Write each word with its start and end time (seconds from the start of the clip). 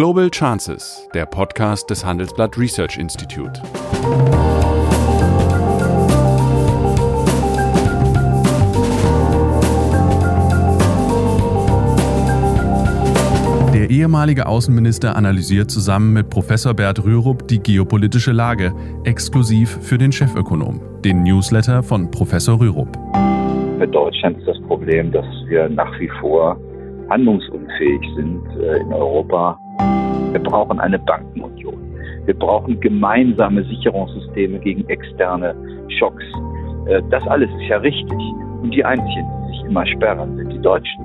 Global 0.00 0.30
Chances, 0.30 1.06
der 1.12 1.26
Podcast 1.26 1.90
des 1.90 2.06
Handelsblatt 2.06 2.56
Research 2.56 2.96
Institute. 2.96 3.60
Der 13.74 13.90
ehemalige 13.90 14.46
Außenminister 14.46 15.14
analysiert 15.16 15.70
zusammen 15.70 16.14
mit 16.14 16.30
Professor 16.30 16.72
Bert 16.72 17.04
Rürup 17.04 17.46
die 17.48 17.62
geopolitische 17.62 18.32
Lage, 18.32 18.72
exklusiv 19.04 19.68
für 19.82 19.98
den 19.98 20.12
Chefökonom, 20.12 20.80
den 21.04 21.24
Newsletter 21.24 21.82
von 21.82 22.10
Professor 22.10 22.58
Rürup. 22.58 22.96
Für 23.78 23.86
Deutschland 23.86 24.38
ist 24.38 24.48
das 24.48 24.60
Problem, 24.62 25.12
dass 25.12 25.26
wir 25.48 25.68
nach 25.68 25.92
wie 26.00 26.08
vor 26.22 26.58
handlungsunfähig 27.10 28.00
sind 28.16 28.40
äh, 28.62 28.80
in 28.80 28.92
Europa. 28.94 29.58
Wir 30.32 30.40
brauchen 30.40 30.78
eine 30.80 30.98
Bankenunion. 30.98 31.74
Wir 32.26 32.34
brauchen 32.34 32.78
gemeinsame 32.80 33.64
Sicherungssysteme 33.64 34.58
gegen 34.60 34.88
externe 34.88 35.54
Schocks. 35.98 36.24
Äh, 36.86 37.02
das 37.10 37.26
alles 37.26 37.50
ist 37.50 37.68
ja 37.68 37.78
richtig. 37.78 38.18
Und 38.62 38.72
die 38.74 38.84
Einzigen, 38.84 39.26
die 39.48 39.56
sich 39.56 39.66
immer 39.66 39.86
sperren, 39.86 40.36
sind 40.36 40.52
die 40.52 40.60
Deutschen. 40.60 41.04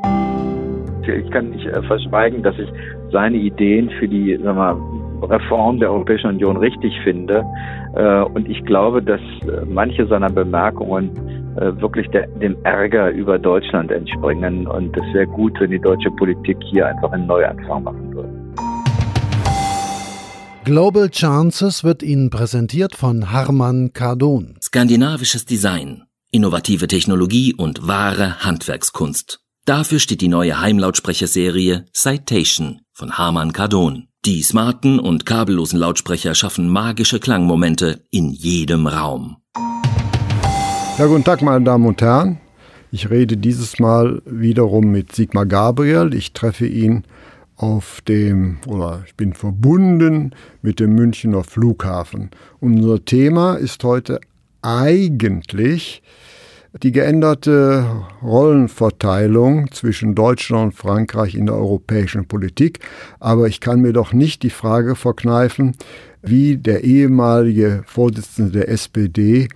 Ich 1.08 1.31
kann 1.31 1.50
nicht 1.52 1.66
äh, 1.66 1.81
verschweigen, 1.84 2.44
dass 2.44 2.58
ich 2.59 2.70
seine 3.12 3.38
Ideen 3.38 3.90
für 4.00 4.08
die 4.08 4.38
sagen 4.38 4.58
wir, 4.58 5.30
Reform 5.30 5.80
der 5.80 5.92
Europäischen 5.92 6.31
Union 6.31 6.58
richtig 6.58 6.94
finde. 7.03 7.44
Und 8.34 8.50
ich 8.50 8.64
glaube, 8.66 9.02
dass 9.02 9.22
manche 9.66 10.05
seiner 10.05 10.30
Bemerkungen 10.30 11.09
äh, 11.55 11.81
wirklich 11.81 12.09
der, 12.09 12.28
dem 12.28 12.58
Ärger 12.64 13.12
über 13.12 13.39
Deutschland 13.39 13.89
entspringen. 13.89 14.67
Und 14.67 14.95
es 14.98 15.14
wäre 15.14 15.28
gut, 15.28 15.58
wenn 15.59 15.72
die 15.72 15.80
deutsche 15.80 16.12
Politik 16.12 16.58
hier 16.66 16.88
einfach 16.88 17.14
einen 17.14 17.28
Neuanfang 17.28 17.86
würde. 17.86 18.05
Global 20.66 21.12
Chances 21.12 21.84
wird 21.84 22.02
Ihnen 22.02 22.32
präsentiert 22.32 22.95
von 22.95 23.31
Harman 23.31 23.94
Kardon. 23.94 24.58
Skandinavisches 24.64 25.45
Design, 25.45 26.06
innovative 26.31 26.88
Technologie 26.88 27.53
und 27.53 27.88
wahre 27.88 28.44
Handwerkskunst. 28.44 29.42
Dafür 29.66 30.00
steht 30.00 30.22
die 30.22 30.28
neue 30.28 30.59
Heimlautsprecherserie 30.59 31.86
Citation 31.94 32.81
von 32.94 33.16
Harman 33.16 33.54
Kardon. 33.54 34.08
Die 34.26 34.42
smarten 34.42 35.00
und 35.00 35.28
kabellosen 35.28 35.78
Lautsprecher 35.78 36.34
schaffen 36.34 36.67
magische 36.67 37.20
Klangmomente 37.20 38.02
in 38.09 38.32
jedem 38.32 38.88
Raum. 38.88 39.38
Ja, 40.98 41.06
guten 41.06 41.23
Tag, 41.23 41.44
meine 41.44 41.64
Damen 41.64 41.86
und 41.86 42.02
Herren. 42.02 42.39
Ich 42.92 43.11
rede 43.11 43.38
dieses 43.38 43.78
Mal 43.78 44.23
wiederum 44.26 44.86
mit 44.92 45.14
Sigmar 45.14 45.45
Gabriel. 45.45 46.16
Ich 46.16 46.34
treffe 46.34 46.66
ihn 46.66 47.04
auf 47.58 48.02
dem, 48.02 48.58
oder 48.67 49.03
ich 49.06 49.16
bin 49.16 49.34
verbunden 49.34 50.31
mit 50.61 50.80
dem 50.80 50.94
Münchner 50.95 51.44
Flughafen. 51.44 52.31
Unser 52.59 53.03
Thema 53.03 53.56
ist 53.56 53.84
heute 53.84 54.20
eigentlich 54.61 56.02
die 56.83 56.92
geänderte 56.92 57.86
Rollenverteilung 58.22 59.72
zwischen 59.72 60.14
Deutschland 60.14 60.66
und 60.66 60.72
Frankreich 60.73 61.36
in 61.36 61.45
der 61.45 61.56
europäischen 61.56 62.28
Politik. 62.28 62.80
Aber 63.20 63.48
ich 63.48 63.61
kann 63.61 63.80
mir 63.80 63.94
doch 63.94 64.11
nicht 64.11 64.44
die 64.44 64.50
Frage 64.50 64.95
verkneifen, 64.95 65.78
wie 66.22 66.58
der 66.58 66.83
ehemalige 66.83 67.83
Vorsitzende 67.86 68.52
der 68.52 68.70
SPD 68.70 69.48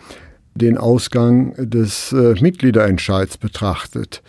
den 0.56 0.78
Ausgang 0.78 1.54
des 1.58 2.12
äh, 2.12 2.36
Mitgliederentscheids 2.40 3.38
betrachtet. 3.38 4.22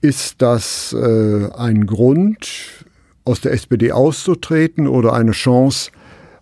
Ist 0.00 0.40
das 0.42 0.92
äh, 0.94 1.48
ein 1.54 1.86
Grund, 1.86 2.81
aus 3.24 3.40
der 3.40 3.52
SPD 3.52 3.92
auszutreten 3.92 4.86
oder 4.86 5.12
eine 5.12 5.32
Chance, 5.32 5.92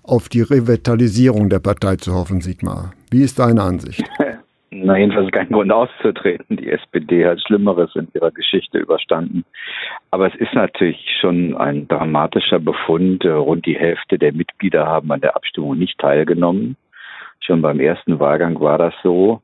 auf 0.03 0.29
die 0.29 0.43
Revitalisierung 0.43 1.49
der 1.49 1.61
Partei 1.61 1.97
zu 1.97 2.15
hoffen, 2.15 2.41
Sigmar? 2.41 2.93
Wie 3.11 3.23
ist 3.23 3.39
deine 3.39 3.63
Ansicht? 3.63 4.03
Na, 4.73 4.97
jedenfalls 4.97 5.33
kein 5.33 5.49
Grund 5.49 5.73
auszutreten. 5.73 6.57
Die 6.57 6.71
SPD 6.71 7.27
hat 7.27 7.41
Schlimmeres 7.41 7.95
in 7.97 8.07
ihrer 8.15 8.31
Geschichte 8.31 8.79
überstanden. 8.79 9.45
Aber 10.13 10.29
es 10.29 10.35
ist 10.37 10.55
natürlich 10.55 11.05
schon 11.21 11.57
ein 11.57 11.89
dramatischer 11.89 12.61
Befund. 12.61 13.25
Rund 13.25 13.67
die 13.67 13.77
Hälfte 13.77 14.17
der 14.17 14.33
Mitglieder 14.33 14.87
haben 14.87 15.11
an 15.11 15.21
der 15.21 15.35
Abstimmung 15.35 15.77
nicht 15.77 15.99
teilgenommen. 15.99 16.77
Schon 17.41 17.63
beim 17.63 17.81
ersten 17.81 18.21
Wahlgang 18.21 18.61
war 18.61 18.79
das 18.79 18.95
so. 19.03 19.43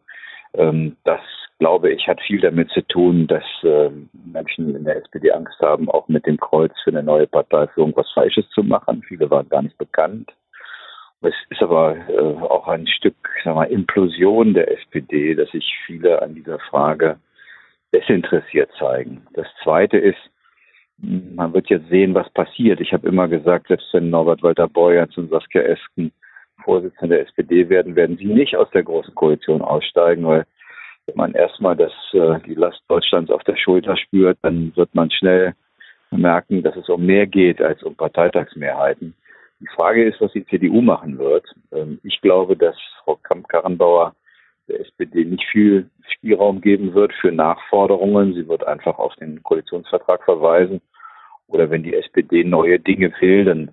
Ähm, 0.55 0.97
das, 1.03 1.21
glaube 1.59 1.91
ich, 1.91 2.07
hat 2.07 2.21
viel 2.21 2.41
damit 2.41 2.71
zu 2.71 2.83
tun, 2.83 3.27
dass 3.27 3.45
äh, 3.63 3.91
Menschen 4.25 4.75
in 4.75 4.85
der 4.85 4.97
SPD 4.97 5.33
Angst 5.33 5.59
haben, 5.61 5.91
auch 5.91 6.09
mit 6.09 6.27
dem 6.27 6.39
Kreuz 6.39 6.73
für 6.85 6.91
eine 6.91 7.03
neue 7.03 7.27
Partei 7.27 7.67
für 7.69 7.81
irgendwas 7.81 8.11
Falsches 8.13 8.49
zu 8.51 8.63
machen. 8.63 9.03
Viele 9.07 9.31
waren 9.31 9.49
gar 9.49 9.63
nicht 9.63 9.79
bekannt. 9.79 10.33
Es 11.23 11.35
ist 11.51 11.63
aber 11.63 11.97
äh, 12.09 12.19
auch 12.19 12.69
ein 12.69 12.87
Stück 12.87 13.15
sagen 13.43 13.59
wir, 13.59 13.69
Implosion 13.69 14.55
der 14.55 14.71
SPD, 14.71 15.35
dass 15.35 15.51
sich 15.51 15.67
viele 15.87 16.21
an 16.21 16.35
dieser 16.35 16.59
Frage 16.59 17.19
desinteressiert 17.93 18.71
zeigen. 18.79 19.27
Das 19.33 19.47
Zweite 19.63 19.97
ist, 19.97 20.19
man 20.99 21.53
wird 21.53 21.69
jetzt 21.69 21.89
sehen, 21.89 22.15
was 22.15 22.29
passiert. 22.31 22.81
Ich 22.81 22.93
habe 22.93 23.09
immer 23.09 23.29
gesagt, 23.29 23.69
selbst 23.69 23.93
wenn 23.93 24.11
Norbert 24.11 24.43
Walter 24.43 24.69
Borjans 24.69 25.17
und 25.17 25.31
Saskia 25.31 25.63
Esken 25.63 26.13
Vorsitzende 26.65 27.17
der 27.17 27.27
SPD 27.27 27.69
werden, 27.69 27.97
werden 27.97 28.17
sie 28.17 28.27
nicht 28.27 28.57
aus 28.57 28.69
der 28.71 28.83
Großen 28.83 29.15
Koalition 29.15 29.63
aussteigen, 29.63 30.27
weil 30.27 30.47
wenn 31.07 31.17
man 31.17 31.33
erstmal 31.35 31.77
das, 31.77 31.93
äh, 32.13 32.41
die 32.47 32.55
Last 32.55 32.83
Deutschlands 32.89 33.31
auf 33.31 33.45
der 33.45 33.57
Schulter 33.57 33.97
spürt, 33.97 34.39
dann 34.43 34.75
wird 34.77 34.95
man 34.95 35.11
schnell 35.11 35.55
merken, 36.11 36.63
dass 36.63 36.77
es 36.77 36.89
um 36.89 37.05
mehr 37.05 37.27
geht 37.27 37.61
als 37.61 37.83
um 37.83 37.95
Parteitagsmehrheiten. 37.95 39.15
Die 39.61 39.69
Frage 39.75 40.05
ist, 40.05 40.21
was 40.21 40.33
die 40.33 40.47
CDU 40.47 40.83
machen 40.83 41.19
wird. 41.19 41.47
Ähm, 41.73 42.01
ich 42.03 42.21
glaube, 42.21 42.57
dass 42.57 42.77
Frau 43.05 43.17
Kamp-Karrenbauer 43.17 44.15
der 44.69 44.81
SPD 44.81 45.25
nicht 45.25 45.45
viel 45.51 45.89
Spielraum 46.13 46.61
geben 46.61 46.95
wird 46.95 47.13
für 47.21 47.31
Nachforderungen. 47.31 48.35
Sie 48.35 48.49
wird 48.49 48.67
einfach 48.67 48.99
auf 48.99 49.15
den 49.17 49.43
Koalitionsvertrag 49.43 50.25
verweisen. 50.25 50.81
Oder 51.47 51.71
wenn 51.71 51.85
die 51.85 51.95
SPD 51.95 52.43
neue 52.43 52.81
Dinge 52.81 53.13
will, 53.21 53.45
dann 53.45 53.71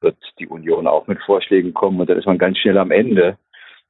wird 0.00 0.16
die 0.38 0.46
Union 0.46 0.86
auch 0.86 1.06
mit 1.06 1.20
Vorschlägen 1.20 1.74
kommen 1.74 2.00
und 2.00 2.08
dann 2.08 2.18
ist 2.18 2.26
man 2.26 2.38
ganz 2.38 2.56
schnell 2.56 2.78
am 2.78 2.90
Ende. 2.90 3.36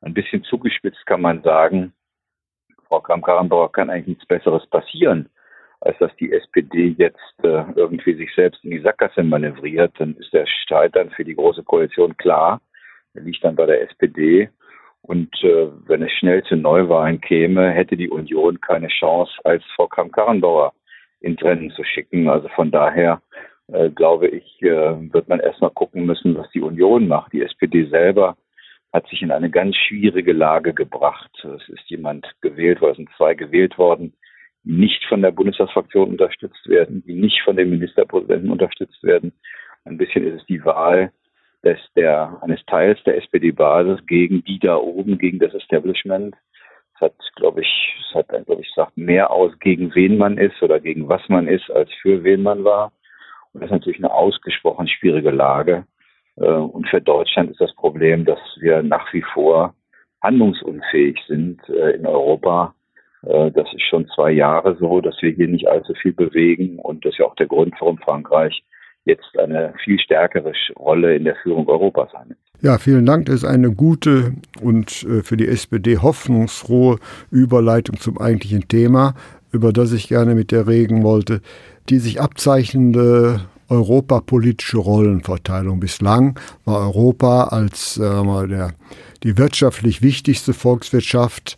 Ein 0.01 0.15
bisschen 0.15 0.43
zugespitzt 0.43 1.07
kann 1.07 1.21
man 1.21 1.43
sagen, 1.43 1.93
Frau 2.91 3.01
Kramp-Karrenbauer 3.01 3.71
kann 3.71 3.89
eigentlich 3.89 4.19
nichts 4.19 4.27
Besseres 4.27 4.67
passieren, 4.67 5.29
als 5.81 5.97
dass 5.99 6.15
die 6.17 6.33
SPD 6.33 6.97
jetzt 6.99 7.45
äh, 7.45 7.63
irgendwie 7.77 8.15
sich 8.15 8.35
selbst 8.35 8.63
in 8.65 8.73
die 8.73 8.81
Sackgasse 8.81 9.23
manövriert. 9.23 9.93
Dann 9.99 10.17
ist 10.17 10.33
der 10.33 10.45
Streit 10.47 10.97
dann 10.97 11.11
für 11.11 11.25
die 11.25 11.37
Große 11.37 11.63
Koalition 11.63 12.17
klar. 12.17 12.61
Er 13.15 13.23
liegt 13.23 13.45
dann 13.45 13.55
bei 13.55 13.67
der 13.67 13.83
SPD. 13.83 14.51
Und 15.03 15.33
äh, 15.45 15.69
wenn 15.87 16.03
es 16.03 16.11
schnell 16.13 16.43
zu 16.43 16.57
Neuwahlen 16.57 17.21
käme, 17.21 17.71
hätte 17.71 17.97
die 17.97 18.11
Union 18.11 18.61
keine 18.61 18.89
Chance, 18.89 19.33
als 19.45 19.63
Frau 19.77 19.87
Kramp-Karrenbauer 19.87 20.73
in 21.21 21.37
Rennen 21.37 21.71
zu 21.71 21.85
schicken. 21.85 22.29
Also 22.29 22.49
von 22.49 22.73
daher 22.73 23.23
äh, 23.69 23.89
glaube 23.91 24.27
ich, 24.27 24.61
äh, 24.63 25.13
wird 25.13 25.29
man 25.29 25.39
erstmal 25.39 25.71
gucken 25.71 26.07
müssen, 26.07 26.37
was 26.37 26.51
die 26.51 26.61
Union 26.61 27.07
macht. 27.07 27.33
Die 27.33 27.43
SPD 27.43 27.87
selber 27.87 28.37
hat 28.93 29.07
sich 29.09 29.23
in 29.23 29.31
eine 29.31 29.51
ganz 29.51 29.77
schwierige 29.77 30.33
Lage 30.33 30.75
gebracht. 30.75 31.31
Es 31.45 31.69
ist 31.69 31.89
jemand 31.89 32.27
gewählt 32.41 32.81
worden, 32.81 32.97
sind 32.97 33.11
zwei 33.17 33.35
gewählt 33.35 33.79
worden, 33.79 34.15
die 34.65 34.73
nicht 34.73 35.05
von 35.05 35.23
der 35.23 35.31
Bundestagsfraktion 35.31 36.11
unterstützt 36.11 36.69
werden, 36.69 37.03
die 37.07 37.15
nicht 37.15 37.41
von 37.43 37.57
dem 37.57 37.71
Ministerpräsidenten 37.71 38.51
unterstützt 38.51 39.03
werden. 39.03 39.33
Ein 39.85 39.97
bisschen 39.97 40.27
ist 40.27 40.41
es 40.41 40.47
die 40.47 40.65
Wahl 40.65 41.13
des, 41.63 41.79
der, 41.95 42.39
eines 42.43 42.65
Teils 42.67 43.03
der 43.05 43.17
SPD-Basis 43.19 44.05
gegen 44.07 44.43
die 44.45 44.59
da 44.59 44.77
oben, 44.77 45.19
gegen 45.19 45.39
das 45.39 45.55
Establishment. 45.55 46.35
Es 46.95 47.01
hat, 47.01 47.15
glaube 47.37 47.63
ich, 47.63 47.97
es 48.09 48.15
hat, 48.15 48.29
glaube 48.29 48.61
ich, 48.61 48.71
sagt 48.75 48.97
mehr 48.97 49.31
aus, 49.31 49.59
gegen 49.61 49.95
wen 49.95 50.19
man 50.19 50.37
ist 50.37 50.61
oder 50.63 50.81
gegen 50.81 51.09
was 51.09 51.23
man 51.29 51.49
ist, 51.49 51.71
als 51.71 51.91
für 52.03 52.25
wen 52.25 52.43
man 52.43 52.65
war. 52.65 52.93
Und 53.53 53.61
das 53.61 53.69
ist 53.69 53.73
natürlich 53.73 53.99
eine 53.99 54.13
ausgesprochen 54.13 54.89
schwierige 54.89 55.31
Lage. 55.31 55.85
Äh, 56.41 56.47
und 56.47 56.89
für 56.89 57.01
Deutschland 57.01 57.51
ist 57.51 57.61
das 57.61 57.75
Problem, 57.75 58.25
dass 58.25 58.39
wir 58.59 58.83
nach 58.83 59.13
wie 59.13 59.25
vor 59.35 59.75
handlungsunfähig 60.23 61.19
sind 61.29 61.61
äh, 61.69 61.97
in 61.97 62.07
Europa. 62.07 62.75
Äh, 63.23 63.51
das 63.53 63.69
ist 63.73 63.83
schon 63.89 64.09
zwei 64.15 64.33
Jahre 64.33 64.77
so, 64.81 65.01
dass 65.01 65.17
wir 65.21 65.31
hier 65.31 65.49
nicht 65.49 65.69
allzu 65.69 65.95
viel 65.95 66.13
bewegen. 66.13 66.79
Und 66.79 67.05
das 67.05 67.13
ist 67.13 67.19
ja 67.19 67.27
auch 67.27 67.37
der 67.37 67.47
Grund, 67.47 67.75
warum 67.81 67.99
Frankreich 67.99 68.63
jetzt 69.07 69.39
eine 69.39 69.73
viel 69.83 69.99
stärkere 69.99 70.53
Rolle 70.79 71.17
in 71.17 71.25
der 71.25 71.37
Führung 71.43 71.67
Europas 71.69 72.15
einnimmt. 72.15 72.39
Ja, 72.61 72.77
vielen 72.77 73.07
Dank. 73.07 73.27
Das 73.27 73.37
ist 73.37 73.45
eine 73.45 73.73
gute 73.73 74.35
und 74.63 74.91
für 74.91 75.39
die 75.39 75.49
SPD 75.49 75.97
hoffnungsfrohe 75.97 76.99
Überleitung 77.31 77.97
zum 77.97 78.21
eigentlichen 78.21 78.69
Thema, 78.69 79.15
über 79.53 79.73
das 79.73 79.95
ich 79.95 80.09
gerne 80.09 80.35
mit 80.35 80.51
dir 80.51 80.69
reden 80.69 81.03
wollte 81.03 81.41
die 81.91 81.99
sich 81.99 82.21
abzeichnende 82.21 83.41
europapolitische 83.71 84.79
Rollenverteilung. 84.79 85.81
Bislang 85.81 86.39
war 86.65 86.81
Europa 86.81 87.45
als 87.45 87.97
äh, 87.97 88.47
der, 88.49 88.75
die 89.23 89.39
wirtschaftlich 89.39 90.03
wichtigste 90.03 90.53
Volkswirtschaft 90.53 91.57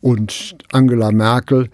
und 0.00 0.56
Angela 0.72 1.12
Merkel 1.12 1.70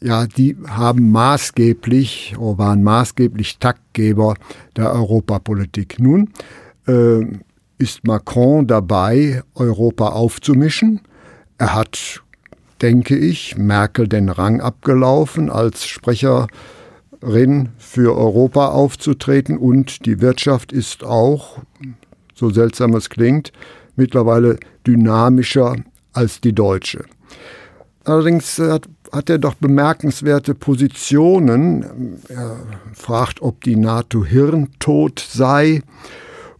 ja, 0.00 0.26
die 0.26 0.56
haben 0.68 1.10
maßgeblich 1.10 2.36
oder 2.38 2.58
waren 2.58 2.82
maßgeblich 2.82 3.58
Taktgeber 3.58 4.34
der 4.76 4.92
Europapolitik. 4.92 5.98
Nun 5.98 6.30
äh, 6.86 7.24
ist 7.78 8.06
Macron 8.06 8.66
dabei, 8.66 9.42
Europa 9.54 10.10
aufzumischen. 10.10 11.00
Er 11.58 11.74
hat, 11.74 12.22
denke 12.82 13.16
ich, 13.16 13.56
Merkel 13.56 14.08
den 14.08 14.28
Rang 14.28 14.60
abgelaufen, 14.60 15.50
als 15.50 15.86
Sprecherin 17.18 17.70
für 17.78 18.16
Europa 18.16 18.68
aufzutreten 18.68 19.58
und 19.58 20.06
die 20.06 20.20
Wirtschaft 20.20 20.72
ist 20.72 21.04
auch, 21.04 21.58
so 22.34 22.50
seltsam 22.50 22.94
es 22.94 23.10
klingt, 23.10 23.52
mittlerweile 23.96 24.58
dynamischer 24.86 25.76
als 26.12 26.40
die 26.40 26.54
deutsche. 26.54 27.04
Allerdings 28.04 28.58
hat, 28.58 28.88
hat 29.12 29.28
er 29.28 29.38
doch 29.38 29.54
bemerkenswerte 29.54 30.54
Positionen. 30.54 32.18
Er 32.28 32.56
fragt, 32.94 33.42
ob 33.42 33.62
die 33.64 33.76
NATO 33.76 34.24
hirntot 34.24 35.20
sei 35.20 35.82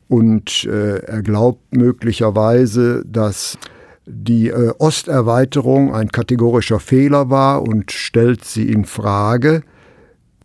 und 0.08 0.64
äh, 0.64 0.98
er 0.98 1.22
glaubt 1.22 1.74
möglicherweise, 1.74 3.04
dass 3.06 3.58
die 4.06 4.48
äh, 4.48 4.72
Osterweiterung 4.78 5.94
ein 5.94 6.10
kategorischer 6.10 6.80
Fehler 6.80 7.30
war 7.30 7.62
und 7.62 7.92
stellt 7.92 8.44
sie 8.44 8.70
in 8.70 8.84
Frage. 8.84 9.62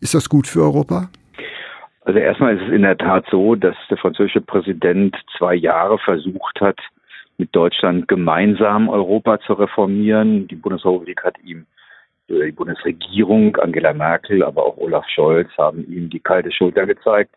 Ist 0.03 0.13
das 0.13 0.27
gut 0.27 0.47
für 0.47 0.63
Europa? 0.63 1.07
Also 2.01 2.19
erstmal 2.19 2.57
ist 2.57 2.63
es 2.63 2.73
in 2.73 2.81
der 2.81 2.97
Tat 2.97 3.23
so, 3.31 3.55
dass 3.55 3.77
der 3.89 3.95
französische 3.95 4.41
Präsident 4.41 5.15
zwei 5.37 5.55
Jahre 5.55 5.97
versucht 5.97 6.59
hat, 6.59 6.77
mit 7.37 7.55
Deutschland 7.55 8.09
gemeinsam 8.09 8.89
Europa 8.89 9.39
zu 9.39 9.53
reformieren. 9.53 10.45
Die 10.49 10.57
Bundesrepublik 10.57 11.23
hat 11.23 11.37
ihm, 11.45 11.65
die 12.27 12.51
Bundesregierung, 12.51 13.55
Angela 13.55 13.93
Merkel, 13.93 14.43
aber 14.43 14.65
auch 14.65 14.75
Olaf 14.75 15.07
Scholz 15.07 15.47
haben 15.57 15.89
ihm 15.89 16.09
die 16.09 16.19
kalte 16.19 16.51
Schulter 16.51 16.85
gezeigt. 16.85 17.33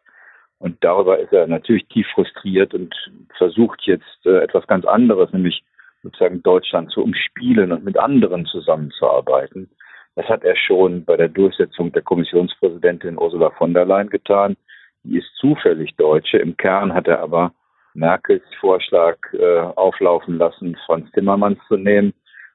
Und 0.58 0.82
darüber 0.82 1.20
ist 1.20 1.32
er 1.32 1.46
natürlich 1.46 1.86
tief 1.86 2.08
frustriert 2.14 2.74
und 2.74 2.92
versucht 3.38 3.82
jetzt 3.82 4.26
äh, 4.26 4.38
etwas 4.42 4.66
ganz 4.66 4.84
anderes, 4.86 5.32
nämlich 5.32 5.62
sozusagen 6.02 6.42
Deutschland 6.42 6.90
zu 6.90 7.00
umspielen 7.04 7.70
und 7.70 7.84
mit 7.84 7.96
anderen 7.96 8.44
zusammenzuarbeiten. 8.46 9.70
Das 10.16 10.26
hat 10.26 10.44
er 10.44 10.56
schon 10.56 11.04
bei 11.04 11.16
der 11.16 11.28
Durchsetzung 11.28 11.92
der 11.92 12.02
Kommissionspräsidentin 12.02 13.18
Ursula 13.18 13.50
von 13.50 13.74
der 13.74 13.84
Leyen 13.84 14.08
getan. 14.08 14.56
Die 15.04 15.18
ist 15.18 15.28
zufällig 15.36 15.94
Deutsche. 15.96 16.38
Im 16.38 16.56
Kern 16.56 16.94
hat 16.94 17.06
er 17.06 17.20
aber 17.20 17.52
Merkels 17.92 18.42
Vorschlag 18.58 19.18
äh, 19.34 19.60
auflaufen 19.76 20.38
lassen, 20.38 20.76
Franz 20.86 21.10
Timmermans 21.12 21.58
zu 21.68 21.76
nehmen, 21.76 22.14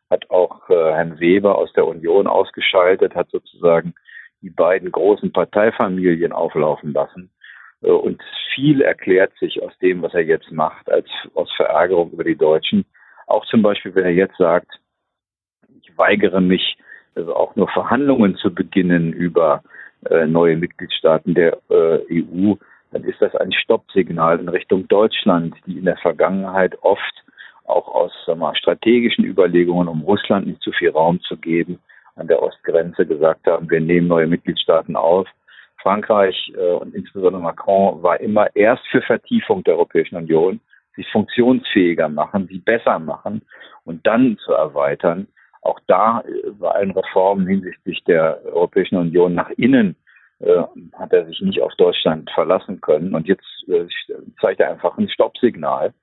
hat 0.09 0.29
auch 0.29 0.69
äh, 0.69 0.73
Herrn 0.73 1.19
Weber 1.19 1.57
aus 1.57 1.71
der 1.73 1.85
Union 1.85 2.27
ausgeschaltet, 2.27 3.15
hat 3.15 3.29
sozusagen 3.29 3.93
die 4.41 4.49
beiden 4.49 4.91
großen 4.91 5.31
Parteifamilien 5.31 6.31
auflaufen 6.31 6.93
lassen. 6.93 7.31
Äh, 7.81 7.91
und 7.91 8.21
viel 8.53 8.81
erklärt 8.81 9.33
sich 9.39 9.61
aus 9.61 9.77
dem, 9.79 10.01
was 10.01 10.13
er 10.13 10.23
jetzt 10.23 10.51
macht, 10.51 10.91
als 10.91 11.07
aus 11.35 11.51
Verärgerung 11.55 12.11
über 12.11 12.23
die 12.23 12.37
Deutschen. 12.37 12.85
Auch 13.27 13.45
zum 13.45 13.61
Beispiel, 13.61 13.93
wenn 13.95 14.05
er 14.05 14.13
jetzt 14.13 14.37
sagt, 14.37 14.71
ich 15.81 15.97
weigere 15.97 16.41
mich, 16.41 16.77
also 17.15 17.35
auch 17.35 17.55
nur 17.55 17.67
Verhandlungen 17.69 18.35
zu 18.35 18.53
beginnen 18.53 19.13
über 19.13 19.63
äh, 20.09 20.25
neue 20.25 20.57
Mitgliedstaaten 20.57 21.33
der 21.33 21.57
äh, 21.69 21.99
EU, 22.11 22.55
dann 22.91 23.03
ist 23.03 23.21
das 23.21 23.35
ein 23.35 23.53
Stoppsignal 23.53 24.39
in 24.39 24.49
Richtung 24.49 24.87
Deutschland, 24.87 25.55
die 25.65 25.77
in 25.77 25.85
der 25.85 25.97
Vergangenheit 25.97 26.77
oft 26.81 27.23
auch 27.65 27.87
aus 27.87 28.11
mal, 28.35 28.55
strategischen 28.55 29.23
Überlegungen, 29.23 29.87
um 29.87 30.01
Russland 30.01 30.47
nicht 30.47 30.61
zu 30.61 30.71
viel 30.71 30.89
Raum 30.89 31.21
zu 31.21 31.37
geben, 31.37 31.79
an 32.15 32.27
der 32.27 32.41
Ostgrenze 32.41 33.05
gesagt 33.05 33.47
haben, 33.47 33.69
wir 33.69 33.79
nehmen 33.79 34.07
neue 34.07 34.27
Mitgliedstaaten 34.27 34.95
auf. 34.95 35.27
Frankreich 35.81 36.51
äh, 36.55 36.73
und 36.73 36.93
insbesondere 36.93 37.41
Macron 37.41 38.03
war 38.03 38.19
immer 38.19 38.53
erst 38.55 38.85
für 38.87 39.01
Vertiefung 39.01 39.63
der 39.63 39.75
Europäischen 39.75 40.15
Union, 40.15 40.59
sie 40.95 41.05
funktionsfähiger 41.11 42.09
machen, 42.09 42.47
sie 42.47 42.59
besser 42.59 42.99
machen 42.99 43.41
und 43.85 44.05
dann 44.05 44.37
zu 44.43 44.51
erweitern. 44.51 45.27
Auch 45.61 45.79
da 45.87 46.21
äh, 46.21 46.51
bei 46.51 46.71
allen 46.71 46.91
Reformen 46.91 47.47
hinsichtlich 47.47 48.03
der 48.05 48.41
Europäischen 48.45 48.97
Union 48.97 49.33
nach 49.35 49.49
innen 49.51 49.95
äh, 50.39 50.63
hat 50.93 51.13
er 51.13 51.25
sich 51.25 51.41
nicht 51.41 51.61
auf 51.61 51.73
Deutschland 51.75 52.29
verlassen 52.31 52.81
können. 52.81 53.13
Und 53.13 53.27
jetzt 53.27 53.45
äh, 53.67 53.85
zeigt 54.39 54.59
er 54.59 54.71
einfach 54.71 54.97
ein 54.97 55.09
Stoppsignal. 55.09 55.93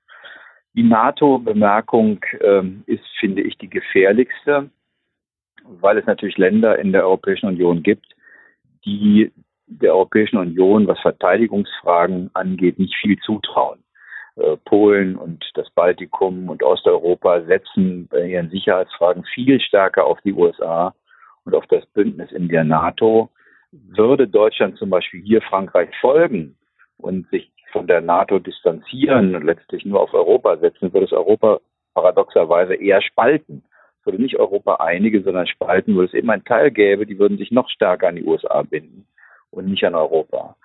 Die 0.73 0.83
NATO-Bemerkung 0.83 2.19
äh, 2.39 2.63
ist, 2.85 3.05
finde 3.19 3.41
ich, 3.41 3.57
die 3.57 3.69
gefährlichste, 3.69 4.69
weil 5.63 5.97
es 5.97 6.05
natürlich 6.05 6.37
Länder 6.37 6.79
in 6.79 6.91
der 6.91 7.03
Europäischen 7.03 7.47
Union 7.47 7.83
gibt, 7.83 8.07
die 8.85 9.31
der 9.67 9.93
Europäischen 9.93 10.37
Union, 10.37 10.87
was 10.87 10.99
Verteidigungsfragen 11.01 12.31
angeht, 12.33 12.79
nicht 12.79 12.95
viel 12.95 13.17
zutrauen. 13.19 13.79
Äh, 14.39 14.57
Polen 14.63 15.17
und 15.17 15.43
das 15.55 15.69
Baltikum 15.71 16.49
und 16.49 16.63
Osteuropa 16.63 17.41
setzen 17.41 18.07
bei 18.07 18.25
ihren 18.25 18.49
Sicherheitsfragen 18.49 19.25
viel 19.25 19.59
stärker 19.59 20.05
auf 20.05 20.19
die 20.21 20.33
USA 20.33 20.93
und 21.43 21.55
auf 21.55 21.67
das 21.67 21.85
Bündnis 21.87 22.31
in 22.31 22.47
der 22.47 22.63
NATO. 22.63 23.29
Würde 23.71 24.27
Deutschland 24.27 24.77
zum 24.77 24.89
Beispiel 24.89 25.21
hier 25.21 25.41
Frankreich 25.41 25.89
folgen 25.99 26.55
und 26.97 27.29
sich 27.29 27.51
von 27.73 27.85
der 27.85 27.99
NATO 28.01 28.39
distanzieren 28.39 29.35
und 29.35 29.43
letztlich 29.43 29.83
nur 29.83 29.99
auf 29.99 30.13
Europa 30.13 30.57
setzen, 30.57 30.93
würde 30.93 31.05
es 31.05 31.11
Europa 31.11 31.59
paradoxerweise 31.93 32.75
eher 32.75 33.01
spalten. 33.01 33.63
Es 33.99 34.05
würde 34.05 34.21
nicht 34.21 34.37
Europa 34.37 34.75
einigen, 34.75 35.23
sondern 35.23 35.47
spalten, 35.47 35.97
weil 35.97 36.05
es 36.05 36.13
eben 36.13 36.29
einen 36.29 36.45
Teil 36.45 36.71
gäbe, 36.71 37.05
die 37.05 37.19
würden 37.19 37.37
sich 37.37 37.51
noch 37.51 37.69
stärker 37.69 38.07
an 38.07 38.15
die 38.15 38.23
USA 38.23 38.61
binden 38.61 39.05
und 39.51 39.67
nicht 39.67 39.83
an 39.83 39.95
Europa. 39.95 40.55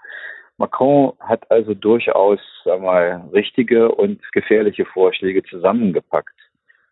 Macron 0.56 1.12
hat 1.20 1.50
also 1.50 1.74
durchaus 1.74 2.38
sag 2.64 2.80
mal, 2.80 3.28
richtige 3.32 3.90
und 3.92 4.20
gefährliche 4.32 4.84
Vorschläge 4.84 5.42
zusammengepackt. 5.42 6.34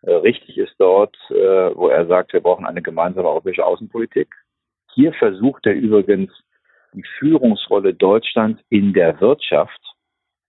Äh, 0.01 0.15
richtig 0.15 0.57
ist 0.57 0.75
dort, 0.77 1.15
äh, 1.29 1.33
wo 1.75 1.87
er 1.87 2.05
sagt, 2.07 2.33
wir 2.33 2.41
brauchen 2.41 2.65
eine 2.65 2.81
gemeinsame 2.81 3.27
europäische 3.27 3.65
Außenpolitik. 3.65 4.27
Hier 4.93 5.13
versucht 5.13 5.65
er 5.65 5.73
übrigens, 5.73 6.31
die 6.93 7.03
Führungsrolle 7.17 7.93
Deutschlands 7.93 8.61
in 8.69 8.93
der 8.93 9.19
Wirtschaft 9.19 9.81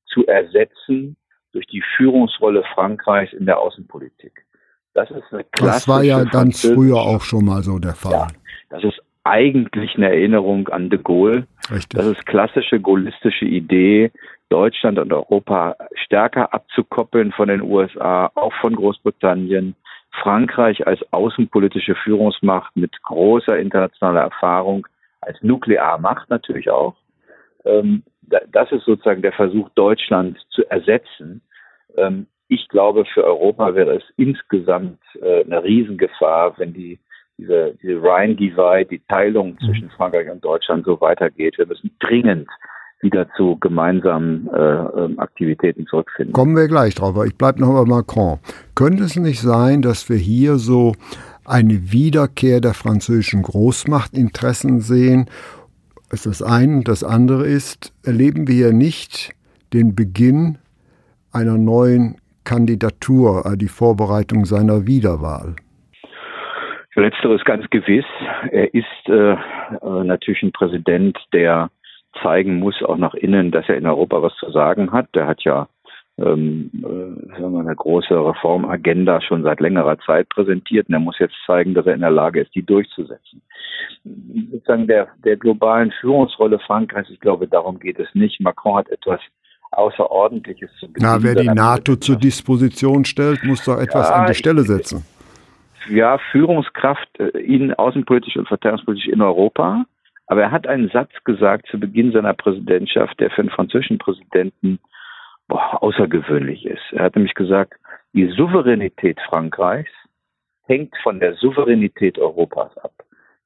zu 0.06 0.26
ersetzen 0.26 1.16
durch 1.52 1.66
die 1.68 1.82
Führungsrolle 1.96 2.64
Frankreichs 2.74 3.32
in 3.32 3.46
der 3.46 3.58
Außenpolitik. 3.58 4.44
Das 4.92 5.10
ist 5.10 5.22
eine 5.30 5.44
klassische 5.44 5.86
Das 5.86 5.88
war 5.88 6.02
ja 6.02 6.24
ganz 6.24 6.66
früher 6.66 6.98
auch 6.98 7.22
schon 7.22 7.44
mal 7.44 7.62
so 7.62 7.78
der 7.78 7.94
Fall. 7.94 8.12
Ja, 8.12 8.28
das 8.70 8.84
ist 8.84 9.00
eigentlich 9.24 9.96
eine 9.96 10.08
Erinnerung 10.08 10.68
an 10.68 10.90
de 10.90 11.00
Gaulle. 11.02 11.46
Richtig. 11.70 11.98
Das 11.98 12.06
ist 12.06 12.26
klassische 12.26 12.80
gaullistische 12.80 13.46
Idee, 13.46 14.10
Deutschland 14.48 14.98
und 14.98 15.12
Europa 15.12 15.76
stärker 15.94 16.52
abzukoppeln 16.52 17.32
von 17.32 17.48
den 17.48 17.62
USA, 17.62 18.30
auch 18.34 18.52
von 18.60 18.76
Großbritannien. 18.76 19.74
Frankreich 20.22 20.86
als 20.86 21.00
außenpolitische 21.12 21.96
Führungsmacht 21.96 22.76
mit 22.76 23.02
großer 23.02 23.58
internationaler 23.58 24.20
Erfahrung, 24.20 24.86
als 25.20 25.42
Nuklearmacht 25.42 26.30
natürlich 26.30 26.70
auch. 26.70 26.94
Ähm, 27.64 28.04
das 28.22 28.70
ist 28.72 28.84
sozusagen 28.84 29.22
der 29.22 29.32
Versuch, 29.32 29.68
Deutschland 29.74 30.38
zu 30.50 30.64
ersetzen. 30.70 31.42
Ähm, 31.96 32.26
ich 32.48 32.68
glaube, 32.68 33.04
für 33.06 33.24
Europa 33.24 33.74
wäre 33.74 33.96
es 33.96 34.04
insgesamt 34.16 35.00
äh, 35.20 35.44
eine 35.44 35.64
Riesengefahr, 35.64 36.56
wenn 36.58 36.72
die 36.74 36.98
diese, 37.38 37.74
diese 37.82 38.02
Rhine-Divide, 38.02 38.86
die 38.90 39.02
Teilung 39.08 39.52
mhm. 39.52 39.66
zwischen 39.66 39.90
Frankreich 39.90 40.30
und 40.30 40.44
Deutschland 40.44 40.84
so 40.84 41.00
weitergeht. 41.00 41.58
Wir 41.58 41.66
müssen 41.66 41.90
dringend 42.00 42.48
wieder 43.00 43.28
zu 43.36 43.56
gemeinsamen 43.60 44.48
äh, 44.48 44.58
ähm, 44.58 45.18
Aktivitäten 45.18 45.86
zurückfinden. 45.86 46.32
Kommen 46.32 46.56
wir 46.56 46.68
gleich 46.68 46.94
drauf, 46.94 47.10
aber 47.10 47.26
ich 47.26 47.36
bleibe 47.36 47.60
noch 47.60 47.74
bei 47.74 47.88
Macron. 47.88 48.38
Könnte 48.74 49.04
es 49.04 49.16
nicht 49.16 49.40
sein, 49.40 49.82
dass 49.82 50.08
wir 50.08 50.16
hier 50.16 50.56
so 50.56 50.94
eine 51.44 51.92
Wiederkehr 51.92 52.60
der 52.60 52.72
französischen 52.72 53.42
Großmachtinteressen 53.42 54.80
sehen? 54.80 55.26
Das 56.08 56.24
ist 56.24 56.40
das 56.40 56.42
eine. 56.42 56.82
Das 56.82 57.04
andere 57.04 57.46
ist, 57.46 57.92
erleben 58.04 58.48
wir 58.48 58.54
hier 58.54 58.72
nicht 58.72 59.32
den 59.72 59.94
Beginn 59.94 60.58
einer 61.30 61.58
neuen 61.58 62.16
Kandidatur, 62.44 63.44
äh, 63.44 63.56
die 63.56 63.68
Vorbereitung 63.68 64.46
seiner 64.46 64.86
Wiederwahl? 64.86 65.56
Letzteres 66.96 67.44
ganz 67.44 67.68
gewiss. 67.70 68.04
Er 68.50 68.72
ist 68.72 69.08
äh, 69.08 69.32
äh, 69.32 69.36
natürlich 70.04 70.42
ein 70.42 70.52
Präsident, 70.52 71.18
der 71.32 71.70
zeigen 72.22 72.58
muss, 72.58 72.82
auch 72.82 72.96
nach 72.96 73.14
innen, 73.14 73.50
dass 73.50 73.68
er 73.68 73.76
in 73.76 73.86
Europa 73.86 74.22
was 74.22 74.34
zu 74.36 74.50
sagen 74.50 74.92
hat. 74.92 75.08
Der 75.14 75.26
hat 75.26 75.42
ja 75.42 75.68
ähm, 76.16 76.70
äh, 76.76 77.40
sagen 77.40 77.54
wir, 77.54 77.60
eine 77.60 77.74
große 77.74 78.14
Reformagenda 78.14 79.20
schon 79.20 79.42
seit 79.42 79.58
längerer 79.58 79.98
Zeit 79.98 80.28
präsentiert 80.28 80.88
und 80.88 80.94
er 80.94 81.00
muss 81.00 81.18
jetzt 81.18 81.34
zeigen, 81.44 81.74
dass 81.74 81.86
er 81.86 81.94
in 81.94 82.02
der 82.02 82.10
Lage 82.10 82.42
ist, 82.42 82.54
die 82.54 82.62
durchzusetzen. 82.62 83.42
Sozusagen 84.52 84.86
der, 84.86 85.08
der 85.24 85.36
globalen 85.36 85.90
Führungsrolle 86.00 86.60
Frankreichs, 86.60 87.10
ich 87.10 87.18
glaube, 87.18 87.48
darum 87.48 87.80
geht 87.80 87.98
es 87.98 88.06
nicht. 88.14 88.40
Macron 88.40 88.76
hat 88.76 88.88
etwas 88.90 89.20
Außerordentliches 89.72 90.70
zu 90.78 90.86
Na, 90.98 91.20
wer 91.20 91.34
die 91.34 91.48
NATO 91.48 91.96
zur 91.96 92.14
Disposition 92.14 93.04
stellt, 93.04 93.42
muss 93.42 93.64
doch 93.64 93.80
etwas 93.80 94.08
ja, 94.08 94.14
an 94.14 94.26
die 94.28 94.34
Stelle 94.34 94.62
setzen 94.62 95.04
ja, 95.88 96.18
Führungskraft, 96.30 97.08
äh, 97.18 97.38
ihn 97.38 97.72
außenpolitisch 97.74 98.36
und 98.36 98.48
verteidigungspolitisch 98.48 99.08
in 99.08 99.22
Europa. 99.22 99.84
Aber 100.26 100.42
er 100.42 100.50
hat 100.50 100.66
einen 100.66 100.88
Satz 100.88 101.10
gesagt 101.24 101.66
zu 101.68 101.78
Beginn 101.78 102.12
seiner 102.12 102.34
Präsidentschaft, 102.34 103.20
der 103.20 103.30
für 103.30 103.42
einen 103.42 103.50
französischen 103.50 103.98
Präsidenten 103.98 104.78
boah, 105.48 105.82
außergewöhnlich 105.82 106.64
ist. 106.64 106.82
Er 106.92 107.04
hat 107.04 107.16
nämlich 107.16 107.34
gesagt, 107.34 107.74
die 108.12 108.28
Souveränität 108.28 109.20
Frankreichs 109.28 109.90
hängt 110.66 110.94
von 111.02 111.20
der 111.20 111.34
Souveränität 111.34 112.18
Europas 112.18 112.76
ab. 112.78 112.92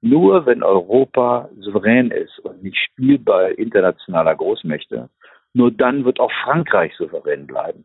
Nur 0.01 0.47
wenn 0.47 0.63
Europa 0.63 1.49
souverän 1.59 2.13
ist 2.13 2.39
und 2.41 2.63
nicht 2.63 2.77
Spielball 2.77 3.51
internationaler 3.53 4.37
Großmächte, 4.37 5.09
nur 5.55 5.73
dann 5.73 6.05
wird 6.05 6.21
auch 6.21 6.31
Frankreich 6.45 6.95
souverän 6.97 7.47
bleiben. 7.47 7.85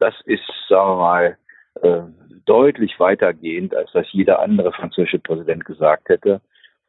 Das 0.00 0.14
ist, 0.24 0.42
sagen 0.68 0.90
wir 0.90 0.96
mal, 0.96 1.38
äh, 1.82 2.02
deutlich 2.44 2.98
weitergehend, 2.98 3.74
als 3.74 3.90
was 3.92 4.06
jeder 4.12 4.40
andere 4.40 4.72
französische 4.72 5.18
Präsident 5.18 5.64
gesagt 5.64 6.08
hätte. 6.08 6.40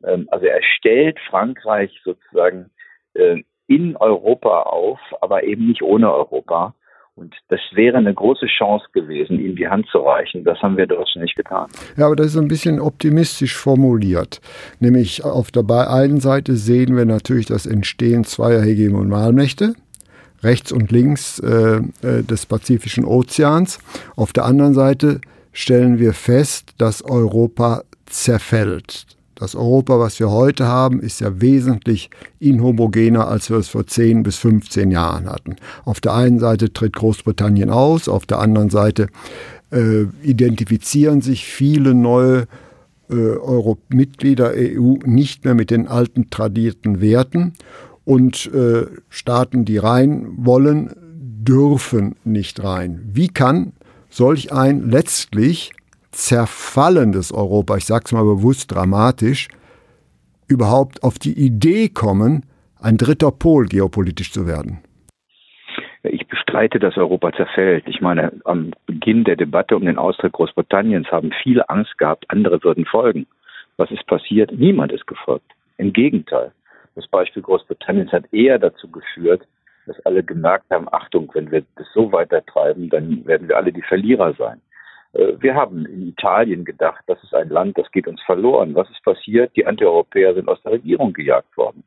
Ähm, 0.03 0.27
also 0.31 0.45
er 0.45 0.62
stellt 0.77 1.19
Frankreich 1.29 1.91
sozusagen 2.03 2.69
äh, 3.13 3.41
in 3.67 3.95
Europa 3.97 4.63
auf, 4.63 5.00
aber 5.21 5.43
eben 5.43 5.67
nicht 5.67 5.81
ohne 5.81 6.13
Europa. 6.13 6.73
Und 7.15 7.35
das 7.50 7.59
wäre 7.73 7.97
eine 7.97 8.13
große 8.13 8.47
Chance 8.47 8.88
gewesen, 8.91 9.39
ihm 9.39 9.55
die 9.55 9.67
Hand 9.67 9.88
zu 9.91 10.00
reichen. 10.00 10.43
Das 10.43 10.59
haben 10.63 10.77
wir 10.77 10.88
Deutschen 10.88 11.21
nicht 11.21 11.35
getan. 11.35 11.69
Ja, 11.95 12.07
aber 12.07 12.15
das 12.15 12.27
ist 12.27 12.38
ein 12.38 12.47
bisschen 12.47 12.79
optimistisch 12.79 13.55
formuliert. 13.55 14.41
Nämlich 14.79 15.23
auf 15.23 15.51
der 15.51 15.63
einen 15.91 16.19
Seite 16.19 16.55
sehen 16.55 16.97
wir 16.97 17.05
natürlich 17.05 17.45
das 17.45 17.67
Entstehen 17.67 18.23
zweier 18.23 18.63
Hegemonalmächte, 18.63 19.75
rechts 20.43 20.71
und 20.71 20.91
links 20.91 21.39
äh, 21.39 21.81
äh, 22.01 22.23
des 22.23 22.45
Pazifischen 22.45 23.05
Ozeans. 23.05 23.79
Auf 24.15 24.33
der 24.33 24.45
anderen 24.45 24.73
Seite 24.73 25.21
stellen 25.51 26.00
wir 26.00 26.13
fest, 26.13 26.73
dass 26.77 27.03
Europa 27.03 27.83
zerfällt. 28.05 29.05
Das 29.35 29.55
Europa, 29.55 30.00
was 30.00 30.19
wir 30.19 30.29
heute 30.29 30.67
haben, 30.67 31.00
ist 31.00 31.19
ja 31.19 31.41
wesentlich 31.41 32.09
inhomogener, 32.39 33.27
als 33.27 33.50
wir 33.50 33.57
es 33.57 33.67
vor 33.67 33.85
10 33.85 34.23
bis 34.23 34.38
15 34.38 34.91
Jahren 34.91 35.27
hatten. 35.27 35.55
Auf 35.85 36.00
der 36.00 36.13
einen 36.13 36.39
Seite 36.39 36.71
tritt 36.71 36.93
Großbritannien 36.93 37.69
aus, 37.69 38.07
auf 38.07 38.25
der 38.25 38.39
anderen 38.39 38.69
Seite 38.69 39.07
äh, 39.71 40.03
identifizieren 40.21 41.21
sich 41.21 41.45
viele 41.45 41.93
neue 41.93 42.47
äh, 43.09 43.15
Euro 43.15 43.79
Mitglieder 43.89 44.53
EU 44.55 44.95
nicht 45.03 45.45
mehr 45.45 45.55
mit 45.55 45.71
den 45.71 45.88
alten 45.88 46.29
tradierten 46.29 47.01
Werten 47.01 47.53
und 48.05 48.51
äh, 48.53 48.86
Staaten, 49.10 49.65
die 49.65 49.77
rein 49.77 50.27
wollen, 50.38 50.91
dürfen 51.45 52.15
nicht 52.24 52.63
rein. 52.63 53.01
Wie 53.13 53.27
kann 53.27 53.74
solch 54.10 54.53
ein 54.53 54.89
letztlich 54.89 55.72
zerfallendes 56.12 57.31
Europa, 57.31 57.77
ich 57.77 57.86
sage 57.86 58.03
es 58.05 58.12
mal 58.12 58.24
bewusst 58.24 58.74
dramatisch, 58.74 59.48
überhaupt 60.48 61.03
auf 61.03 61.17
die 61.17 61.33
Idee 61.33 61.89
kommen, 61.89 62.45
ein 62.79 62.98
dritter 62.98 63.31
Pol 63.31 63.65
geopolitisch 63.65 64.31
zu 64.31 64.45
werden? 64.48 64.79
Ich 66.03 66.27
bestreite, 66.27 66.79
dass 66.79 66.98
Europa 66.98 67.31
zerfällt. 67.31 67.88
Ich 67.88 68.01
meine, 68.01 68.33
am 68.43 68.74
Beginn 68.86 69.24
der 69.24 69.38
Debatte 69.38 69.75
um 69.77 69.86
den 69.86 69.98
Austritt 69.98 70.33
Großbritanniens 70.33 71.07
haben 71.07 71.31
viele 71.41 71.69
Angst 71.69 71.98
gehabt, 71.98 72.25
andere 72.27 72.62
würden 72.63 72.86
folgen. 72.86 73.25
Was 73.77 73.89
ist 73.89 74.05
passiert? 74.05 74.51
Niemand 74.51 74.91
ist 74.91 75.07
gefolgt. 75.07 75.50
Im 75.77 75.93
Gegenteil. 75.93 76.51
Das 76.95 77.07
Beispiel 77.07 77.41
Großbritanniens 77.41 78.12
hat 78.12 78.31
eher 78.31 78.59
dazu 78.59 78.89
geführt, 78.89 79.41
dass 79.85 80.00
alle 80.05 80.23
gemerkt 80.23 80.69
haben, 80.69 80.88
Achtung, 80.91 81.29
wenn 81.33 81.51
wir 81.51 81.63
das 81.75 81.88
so 81.93 82.12
weiter 82.12 82.45
treiben, 82.45 82.89
dann 82.89 83.25
werden 83.25 83.50
wir 83.50 83.57
alle 83.57 83.73
die 83.73 83.81
Verlierer 83.81 84.33
sein. 84.33 84.62
Äh, 85.13 85.33
wir 85.39 85.55
haben 85.55 85.85
in 85.85 86.07
Italien 86.09 86.65
gedacht, 86.65 87.03
das 87.07 87.21
ist 87.23 87.33
ein 87.33 87.50
Land, 87.50 87.77
das 87.77 87.91
geht 87.91 88.07
uns 88.07 88.21
verloren. 88.21 88.75
Was 88.75 88.89
ist 88.89 89.03
passiert? 89.03 89.55
Die 89.55 89.65
Antieuropäer 89.65 90.35
sind 90.35 90.47
aus 90.47 90.62
der 90.63 90.73
Regierung 90.73 91.13
gejagt 91.13 91.55
worden. 91.57 91.83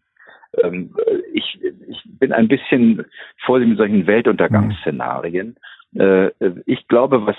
Ähm, 0.63 0.95
äh, 1.07 1.19
ich, 1.33 1.59
ich 1.89 2.03
bin 2.19 2.33
ein 2.33 2.49
bisschen 2.49 3.05
vorsichtig 3.45 3.71
mit 3.71 3.79
solchen 3.79 4.07
Weltuntergangsszenarien. 4.07 5.57
Äh, 5.95 6.31
ich 6.67 6.87
glaube, 6.89 7.27
was 7.27 7.37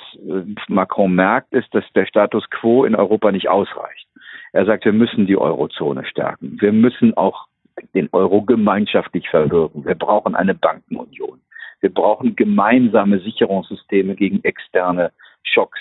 Macron 0.67 1.13
merkt, 1.13 1.53
ist, 1.53 1.74
dass 1.74 1.83
der 1.93 2.05
Status 2.05 2.50
quo 2.50 2.86
in 2.86 2.95
Europa 2.95 3.31
nicht 3.31 3.50
ausreicht. 3.50 4.07
Er 4.53 4.65
sagt, 4.65 4.86
wir 4.86 4.93
müssen 4.93 5.27
die 5.27 5.38
Eurozone 5.38 6.05
stärken. 6.05 6.57
Wir 6.59 6.71
müssen 6.71 7.15
auch 7.15 7.47
den 7.93 8.10
Euro 8.12 8.41
gemeinschaftlich 8.41 9.29
verwirken. 9.29 9.86
Wir 9.86 9.96
brauchen 9.96 10.36
eine 10.36 10.55
Bankenunion. 10.55 11.41
Wir 11.79 11.93
brauchen 11.93 12.36
gemeinsame 12.36 13.19
Sicherungssysteme 13.19 14.15
gegen 14.15 14.43
externe 14.43 15.12
Schocks. 15.43 15.79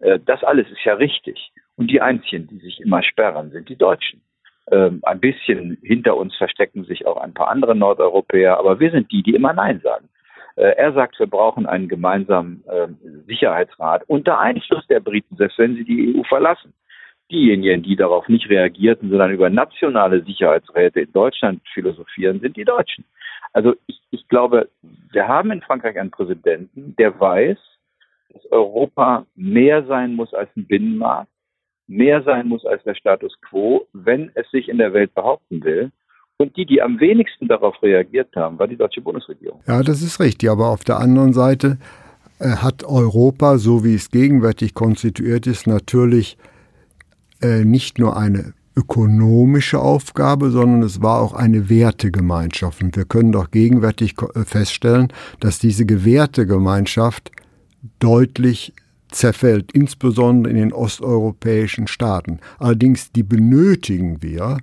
Äh, 0.00 0.18
das 0.24 0.42
alles 0.44 0.68
ist 0.70 0.84
ja 0.84 0.94
richtig. 0.94 1.52
Und 1.76 1.90
die 1.90 2.00
Einzigen, 2.00 2.48
die 2.48 2.58
sich 2.58 2.80
immer 2.80 3.02
sperren, 3.02 3.50
sind 3.50 3.68
die 3.68 3.76
Deutschen. 3.76 4.20
Ähm, 4.70 5.00
ein 5.04 5.20
bisschen 5.20 5.78
hinter 5.82 6.16
uns 6.16 6.36
verstecken 6.36 6.84
sich 6.84 7.06
auch 7.06 7.16
ein 7.16 7.32
paar 7.32 7.48
andere 7.48 7.74
Nordeuropäer, 7.74 8.58
aber 8.58 8.80
wir 8.80 8.90
sind 8.90 9.10
die, 9.12 9.22
die 9.22 9.34
immer 9.34 9.52
Nein 9.52 9.80
sagen. 9.82 10.08
Äh, 10.56 10.74
er 10.76 10.92
sagt, 10.92 11.18
wir 11.18 11.28
brauchen 11.28 11.66
einen 11.66 11.88
gemeinsamen 11.88 12.64
ähm, 12.70 12.98
Sicherheitsrat 13.26 14.02
unter 14.08 14.40
Einschluss 14.40 14.86
der 14.88 15.00
Briten, 15.00 15.36
selbst 15.36 15.58
wenn 15.58 15.76
sie 15.76 15.84
die 15.84 16.16
EU 16.16 16.24
verlassen. 16.24 16.74
Diejenigen, 17.30 17.82
die 17.82 17.96
darauf 17.96 18.28
nicht 18.28 18.48
reagierten, 18.48 19.10
sondern 19.10 19.32
über 19.32 19.50
nationale 19.50 20.24
Sicherheitsräte 20.24 21.00
in 21.00 21.12
Deutschland 21.12 21.60
philosophieren, 21.74 22.40
sind 22.40 22.56
die 22.56 22.64
Deutschen. 22.64 23.04
Also 23.52 23.74
ich, 23.86 24.00
ich 24.10 24.26
glaube, 24.28 24.68
wir 25.12 25.28
haben 25.28 25.50
in 25.50 25.60
Frankreich 25.60 25.98
einen 25.98 26.10
Präsidenten, 26.10 26.94
der 26.96 27.18
weiß, 27.18 27.58
dass 28.30 28.52
Europa 28.52 29.26
mehr 29.34 29.84
sein 29.84 30.14
muss 30.14 30.32
als 30.34 30.50
ein 30.56 30.66
Binnenmarkt, 30.66 31.30
mehr 31.86 32.22
sein 32.22 32.48
muss 32.48 32.64
als 32.64 32.82
der 32.84 32.94
Status 32.94 33.34
quo, 33.40 33.86
wenn 33.92 34.30
es 34.34 34.50
sich 34.50 34.68
in 34.68 34.78
der 34.78 34.92
Welt 34.92 35.14
behaupten 35.14 35.64
will. 35.64 35.90
Und 36.36 36.56
die, 36.56 36.66
die 36.66 36.80
am 36.80 37.00
wenigsten 37.00 37.48
darauf 37.48 37.82
reagiert 37.82 38.28
haben, 38.36 38.58
war 38.58 38.68
die 38.68 38.76
deutsche 38.76 39.00
Bundesregierung. 39.00 39.60
Ja, 39.66 39.82
das 39.82 40.02
ist 40.02 40.20
richtig. 40.20 40.48
Aber 40.48 40.68
auf 40.68 40.84
der 40.84 40.98
anderen 40.98 41.32
Seite 41.32 41.78
äh, 42.38 42.50
hat 42.50 42.84
Europa, 42.84 43.58
so 43.58 43.84
wie 43.84 43.94
es 43.94 44.10
gegenwärtig 44.10 44.74
konstituiert 44.74 45.48
ist, 45.48 45.66
natürlich 45.66 46.36
äh, 47.40 47.64
nicht 47.64 47.98
nur 47.98 48.16
eine 48.16 48.54
ökonomische 48.76 49.80
Aufgabe, 49.80 50.50
sondern 50.50 50.82
es 50.82 51.02
war 51.02 51.20
auch 51.20 51.32
eine 51.32 51.68
Wertegemeinschaft. 51.68 52.82
Und 52.82 52.96
wir 52.96 53.04
können 53.04 53.32
doch 53.32 53.50
gegenwärtig 53.50 54.14
äh, 54.34 54.44
feststellen, 54.44 55.12
dass 55.40 55.58
diese 55.58 55.84
Wertegemeinschaft 56.04 57.32
deutlich 57.98 58.72
zerfällt, 59.10 59.72
insbesondere 59.72 60.52
in 60.52 60.58
den 60.58 60.72
osteuropäischen 60.72 61.86
Staaten. 61.86 62.38
Allerdings 62.58 63.10
die 63.10 63.22
benötigen 63.22 64.22
wir, 64.22 64.58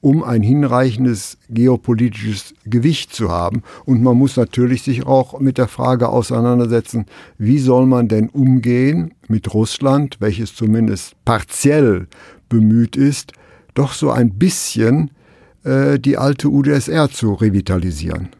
um 0.00 0.24
ein 0.24 0.42
hinreichendes 0.42 1.38
geopolitisches 1.50 2.54
Gewicht 2.64 3.12
zu 3.12 3.30
haben. 3.30 3.62
Und 3.84 4.02
man 4.02 4.16
muss 4.16 4.36
natürlich 4.36 4.82
sich 4.82 5.06
auch 5.06 5.40
mit 5.40 5.58
der 5.58 5.68
Frage 5.68 6.08
auseinandersetzen, 6.08 7.06
wie 7.38 7.58
soll 7.58 7.86
man 7.86 8.08
denn 8.08 8.28
umgehen 8.30 9.14
mit 9.28 9.52
Russland, 9.52 10.16
welches 10.20 10.54
zumindest 10.54 11.22
partiell 11.24 12.06
bemüht 12.48 12.96
ist, 12.96 13.32
doch 13.74 13.92
so 13.92 14.10
ein 14.10 14.38
bisschen 14.38 15.10
äh, 15.64 15.98
die 15.98 16.16
alte 16.16 16.48
UdSR 16.48 17.08
zu 17.08 17.34
revitalisieren. 17.34 18.30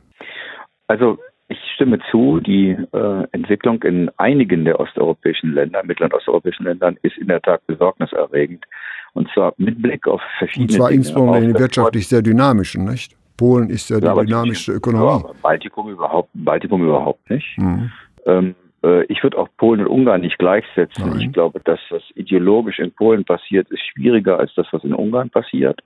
Also 0.88 1.19
ich 1.49 1.59
stimme 1.75 1.99
zu, 2.11 2.40
die 2.40 2.76
äh, 2.93 3.26
Entwicklung 3.33 3.83
in 3.83 4.11
einigen 4.17 4.64
der 4.64 4.81
osteuropäischen 4.81 5.52
Länder, 5.52 5.83
und 5.83 6.14
osteuropäischen 6.14 6.64
Ländern, 6.64 6.97
ist 7.02 7.19
in 7.19 7.29
der 7.29 7.43
Tat 7.43 7.67
besorgniserregend. 7.67 8.64
Und 9.12 9.29
zwar 9.35 9.55
mit 9.57 9.81
Blick 9.83 10.07
auf 10.07 10.21
verschiedene. 10.38 10.67
Und 10.67 10.73
zwar 10.73 10.88
Dinge, 10.88 10.99
insbesondere 10.99 11.38
in 11.38 11.52
den 11.52 11.59
wirtschaftlich 11.59 12.09
sehr 12.09 12.23
dynamischen, 12.23 12.85
nicht? 12.85 13.17
Polen 13.37 13.71
ist 13.71 13.88
ja 13.88 13.99
die 13.99 14.07
ja, 14.07 14.14
dynamischste 14.14 14.73
Ökonomie. 14.73 15.25
Ja, 15.25 15.33
Baltikum 15.43 15.88
überhaupt, 15.88 16.29
Baltikum 16.35 16.85
überhaupt 16.85 17.31
nicht. 17.31 17.57
Mhm. 17.57 17.90
Ähm, 18.26 18.55
äh, 18.85 19.05
ich 19.05 19.23
würde 19.23 19.38
auch 19.38 19.49
Polen 19.57 19.81
und 19.81 19.87
Ungarn 19.87 20.21
nicht 20.21 20.38
gleichsetzen. 20.38 21.09
Nein. 21.09 21.21
Ich 21.21 21.33
glaube, 21.33 21.61
das, 21.64 21.81
was 21.90 22.02
ideologisch 22.14 22.79
in 22.79 22.93
Polen 22.93 23.25
passiert, 23.25 23.71
ist 23.71 23.81
schwieriger 23.87 24.38
als 24.38 24.55
das, 24.55 24.67
was 24.73 24.85
in 24.85 24.95
Ungarn 24.95 25.31
passiert. 25.31 25.81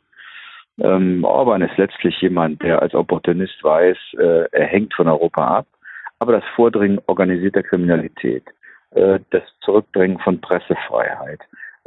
Ähm, 0.81 1.25
Orban 1.25 1.62
ist 1.62 1.76
letztlich 1.76 2.21
jemand, 2.21 2.62
der 2.62 2.83
als 2.83 2.95
Opportunist 2.95 3.62
weiß, 3.62 3.97
äh, 4.19 4.49
er 4.50 4.66
hängt 4.66 4.93
von 4.95 5.07
Europa 5.07 5.47
ab. 5.47 5.66
Aber 6.19 6.33
das 6.33 6.45
Vordringen 6.57 7.00
organisierter 7.07 7.62
Kriminalität, 7.62 8.45
äh, 8.93 9.21
das 9.31 9.43
Zurückdrängen 9.61 10.19
von 10.19 10.40
Pressefreiheit, 10.40 11.40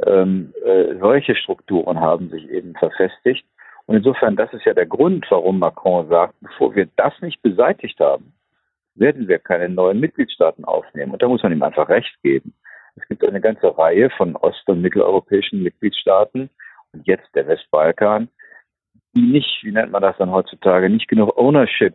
ähm, 0.06 0.52
äh, 0.64 0.96
solche 1.00 1.34
Strukturen 1.34 2.00
haben 2.00 2.30
sich 2.30 2.48
eben 2.50 2.74
verfestigt. 2.74 3.46
Und 3.86 3.96
insofern, 3.96 4.36
das 4.36 4.52
ist 4.52 4.64
ja 4.64 4.74
der 4.74 4.86
Grund, 4.86 5.26
warum 5.30 5.58
Macron 5.58 6.08
sagt, 6.08 6.34
bevor 6.40 6.74
wir 6.74 6.88
das 6.96 7.14
nicht 7.20 7.42
beseitigt 7.42 7.98
haben, 8.00 8.32
werden 8.94 9.28
wir 9.28 9.38
keine 9.38 9.68
neuen 9.68 10.00
Mitgliedstaaten 10.00 10.64
aufnehmen. 10.64 11.12
Und 11.12 11.22
da 11.22 11.28
muss 11.28 11.42
man 11.42 11.52
ihm 11.52 11.62
einfach 11.62 11.88
recht 11.88 12.14
geben. 12.22 12.54
Es 12.96 13.06
gibt 13.08 13.24
eine 13.24 13.40
ganze 13.40 13.76
Reihe 13.78 14.10
von 14.10 14.36
ost- 14.36 14.68
und 14.68 14.82
mitteleuropäischen 14.82 15.62
Mitgliedstaaten 15.62 16.50
und 16.92 17.06
jetzt 17.06 17.28
der 17.34 17.46
Westbalkan, 17.46 18.28
die 19.14 19.22
nicht, 19.22 19.60
wie 19.62 19.72
nennt 19.72 19.92
man 19.92 20.02
das 20.02 20.16
dann 20.18 20.32
heutzutage, 20.32 20.90
nicht 20.90 21.08
genug 21.08 21.36
Ownership 21.36 21.94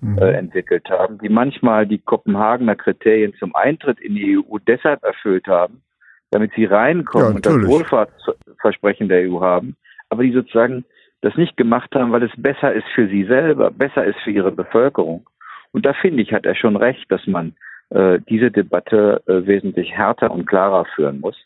mhm. 0.00 0.18
äh, 0.18 0.32
entwickelt 0.32 0.90
haben, 0.90 1.18
die 1.18 1.28
manchmal 1.28 1.86
die 1.86 1.98
Kopenhagener 1.98 2.76
Kriterien 2.76 3.34
zum 3.38 3.54
Eintritt 3.54 4.00
in 4.00 4.14
die 4.14 4.38
EU 4.38 4.58
deshalb 4.58 5.02
erfüllt 5.04 5.46
haben, 5.46 5.82
damit 6.30 6.52
sie 6.54 6.64
reinkommen 6.64 7.28
ja, 7.28 7.34
und 7.34 7.46
das 7.46 7.66
Wohlfahrtsversprechen 7.66 9.08
der 9.08 9.30
EU 9.30 9.40
haben, 9.40 9.76
aber 10.08 10.22
die 10.22 10.32
sozusagen 10.32 10.84
das 11.22 11.36
nicht 11.36 11.56
gemacht 11.56 11.94
haben, 11.94 12.12
weil 12.12 12.22
es 12.22 12.32
besser 12.36 12.72
ist 12.72 12.86
für 12.94 13.08
sie 13.08 13.24
selber, 13.24 13.70
besser 13.70 14.04
ist 14.04 14.18
für 14.20 14.30
ihre 14.30 14.52
Bevölkerung. 14.52 15.26
Und 15.72 15.84
da 15.84 15.92
finde 15.92 16.22
ich, 16.22 16.32
hat 16.32 16.46
er 16.46 16.54
schon 16.54 16.76
recht, 16.76 17.10
dass 17.10 17.26
man 17.26 17.54
äh, 17.90 18.18
diese 18.28 18.50
Debatte 18.50 19.22
äh, 19.26 19.46
wesentlich 19.46 19.92
härter 19.92 20.30
und 20.30 20.46
klarer 20.46 20.86
führen 20.94 21.20
muss. 21.20 21.36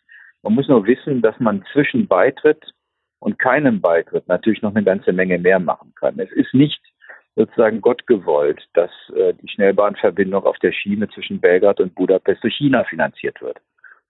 Man 0.42 0.54
muss 0.54 0.68
nur 0.68 0.86
wissen, 0.86 1.22
dass 1.22 1.38
man 1.40 1.64
zwischen 1.72 2.06
Beitritt 2.06 2.72
und 3.18 3.38
keinem 3.38 3.80
Beitritt 3.80 4.28
natürlich 4.28 4.62
noch 4.62 4.74
eine 4.74 4.84
ganze 4.84 5.12
Menge 5.12 5.38
mehr 5.38 5.58
machen 5.58 5.92
kann. 5.98 6.18
Es 6.18 6.30
ist 6.32 6.54
nicht 6.54 6.80
sozusagen 7.36 7.80
Gott 7.80 8.06
gewollt, 8.06 8.62
dass 8.74 8.90
äh, 9.16 9.34
die 9.34 9.48
Schnellbahnverbindung 9.48 10.44
auf 10.44 10.58
der 10.58 10.72
Schiene 10.72 11.08
zwischen 11.08 11.40
Belgrad 11.40 11.80
und 11.80 11.94
Budapest 11.94 12.44
durch 12.44 12.54
China 12.54 12.84
finanziert 12.84 13.40
wird. 13.40 13.58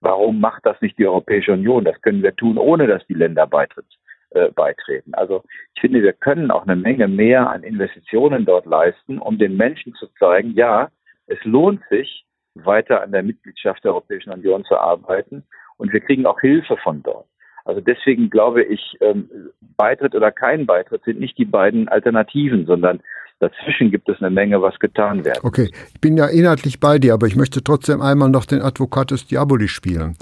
Warum 0.05 0.39
macht 0.39 0.67
das 0.67 0.79
nicht 0.83 0.99
die 0.99 1.07
Europäische 1.07 1.53
Union? 1.55 1.83
Das 1.85 2.01
können 2.03 2.23
wir 2.23 2.37
tun, 2.37 2.59
ohne 2.59 2.87
dass 2.87 3.07
die 3.07 3.15
Länder 3.15 3.47
beitritt, 3.47 3.87
äh, 4.31 4.51
beitreten. 4.51 5.15
Also 5.15 5.43
ich 5.75 5.81
finde, 5.81 6.03
wir 6.03 6.13
können 6.13 6.51
auch 6.51 6.65
eine 6.65 6.77
Menge 6.77 7.09
mehr 7.09 7.49
an 7.49 7.63
Investitionen 7.63 8.45
dort 8.45 8.67
leisten, 8.67 9.19
um 9.19 9.39
den 9.39 9.57
Menschen 9.57 9.95
zu 9.95 10.07
zeigen, 10.19 10.53
ja, 10.53 10.91
es 11.27 11.43
lohnt 11.45 11.81
sich, 11.89 12.27
weiter 12.53 13.03
an 13.03 13.13
der 13.13 13.23
Mitgliedschaft 13.23 13.83
der 13.83 13.93
Europäischen 13.93 14.31
Union 14.31 14.65
zu 14.65 14.77
arbeiten 14.77 15.43
und 15.79 15.93
wir 15.93 16.01
kriegen 16.01 16.27
auch 16.27 16.41
Hilfe 16.41 16.77
von 16.77 17.03
dort. 17.03 17.27
Also 17.65 17.81
deswegen 17.81 18.29
glaube 18.29 18.63
ich, 18.63 18.99
ähm, 19.01 19.29
Beitritt 19.77 20.15
oder 20.15 20.31
kein 20.31 20.67
Beitritt 20.67 21.03
sind 21.05 21.19
nicht 21.19 21.39
die 21.39 21.47
beiden 21.47 21.89
Alternativen, 21.89 22.67
sondern 22.67 23.01
dazwischen 23.45 23.91
gibt 23.91 24.09
es 24.09 24.21
eine 24.21 24.31
Menge, 24.31 24.61
was 24.63 24.79
getan 24.79 25.25
werden. 25.25 25.41
Okay, 25.43 25.71
ich 25.95 26.01
bin 26.01 26.17
ja 26.17 26.27
inhaltlich 26.27 26.81
bei 26.81 26.99
dir, 26.99 27.15
aber 27.15 27.27
ich 27.27 27.37
möchte 27.37 27.63
trotzdem 27.63 28.01
einmal 28.01 28.31
noch 28.31 28.45
den 28.45 28.63
Advocatus 28.63 29.27
Diaboli 29.27 29.69
spielen. 29.69 30.17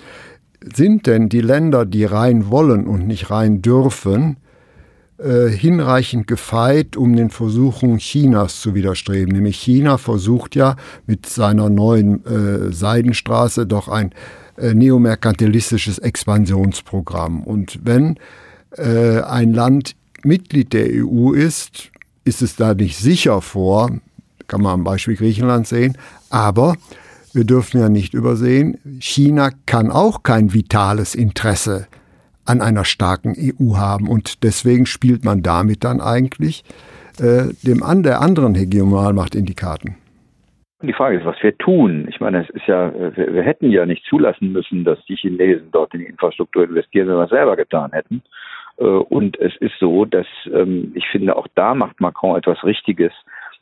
Sind 0.60 1.06
denn 1.06 1.28
die 1.28 1.40
Länder, 1.40 1.84
die 1.84 2.04
rein 2.04 2.50
wollen 2.50 2.86
und 2.86 3.06
nicht 3.06 3.30
rein 3.30 3.62
dürfen, 3.62 4.36
äh, 5.18 5.48
hinreichend 5.48 6.26
gefeit, 6.26 6.96
um 6.96 7.14
den 7.14 7.30
Versuchungen 7.30 7.98
Chinas 7.98 8.60
zu 8.60 8.74
widerstreben. 8.74 9.32
Nämlich 9.32 9.56
China 9.56 9.98
versucht 9.98 10.56
ja 10.56 10.76
mit 11.06 11.26
seiner 11.26 11.70
neuen 11.70 12.24
äh, 12.26 12.72
Seidenstraße 12.72 13.66
doch 13.66 13.88
ein 13.88 14.12
äh, 14.56 14.74
neomerkantilistisches 14.74 15.98
Expansionsprogramm. 15.98 17.44
Und 17.44 17.80
wenn 17.84 18.18
äh, 18.76 19.20
ein 19.20 19.52
Land 19.52 19.94
Mitglied 20.24 20.72
der 20.72 20.86
EU 20.88 21.32
ist, 21.32 21.91
ist 22.24 22.42
es 22.42 22.56
da 22.56 22.74
nicht 22.74 22.96
sicher 22.96 23.40
vor, 23.40 23.90
kann 24.48 24.62
man 24.62 24.74
am 24.74 24.84
Beispiel 24.84 25.16
Griechenland 25.16 25.66
sehen, 25.66 25.96
aber 26.30 26.74
wir 27.32 27.44
dürfen 27.44 27.80
ja 27.80 27.88
nicht 27.88 28.14
übersehen, 28.14 28.78
China 29.00 29.50
kann 29.66 29.90
auch 29.90 30.22
kein 30.22 30.52
vitales 30.52 31.14
Interesse 31.14 31.86
an 32.44 32.60
einer 32.60 32.84
starken 32.84 33.34
EU 33.38 33.76
haben 33.76 34.08
und 34.08 34.42
deswegen 34.42 34.86
spielt 34.86 35.24
man 35.24 35.42
damit 35.42 35.84
dann 35.84 36.00
eigentlich 36.00 36.64
äh, 37.18 37.54
dem 37.62 37.82
an 37.82 38.02
der 38.02 38.20
anderen 38.20 38.54
Hegemonalmacht 38.54 39.34
in 39.34 39.46
die 39.46 39.54
Karten. 39.54 39.96
Die 40.82 40.92
Frage 40.92 41.18
ist, 41.18 41.24
was 41.24 41.40
wir 41.42 41.56
tun. 41.58 42.06
Ich 42.08 42.18
meine, 42.18 42.42
es 42.42 42.50
ist 42.50 42.66
ja, 42.66 42.92
wir, 42.92 43.34
wir, 43.34 43.42
hätten 43.42 43.70
ja 43.70 43.86
nicht 43.86 44.04
zulassen 44.06 44.50
müssen, 44.50 44.82
dass 44.84 44.98
die 45.04 45.14
Chinesen 45.14 45.68
dort 45.70 45.94
in 45.94 46.00
die 46.00 46.06
Infrastruktur 46.06 46.64
investieren, 46.64 47.06
wenn 47.06 47.16
wir 47.16 47.24
es 47.24 47.30
selber 47.30 47.54
getan 47.54 47.92
hätten. 47.92 48.22
Äh, 48.78 48.84
und 48.84 49.38
es 49.38 49.56
ist 49.56 49.78
so, 49.78 50.04
dass 50.04 50.26
ähm, 50.52 50.92
ich 50.94 51.06
finde, 51.08 51.36
auch 51.36 51.48
da 51.54 51.74
macht 51.74 52.00
Macron 52.00 52.36
etwas 52.36 52.62
Richtiges. 52.64 53.12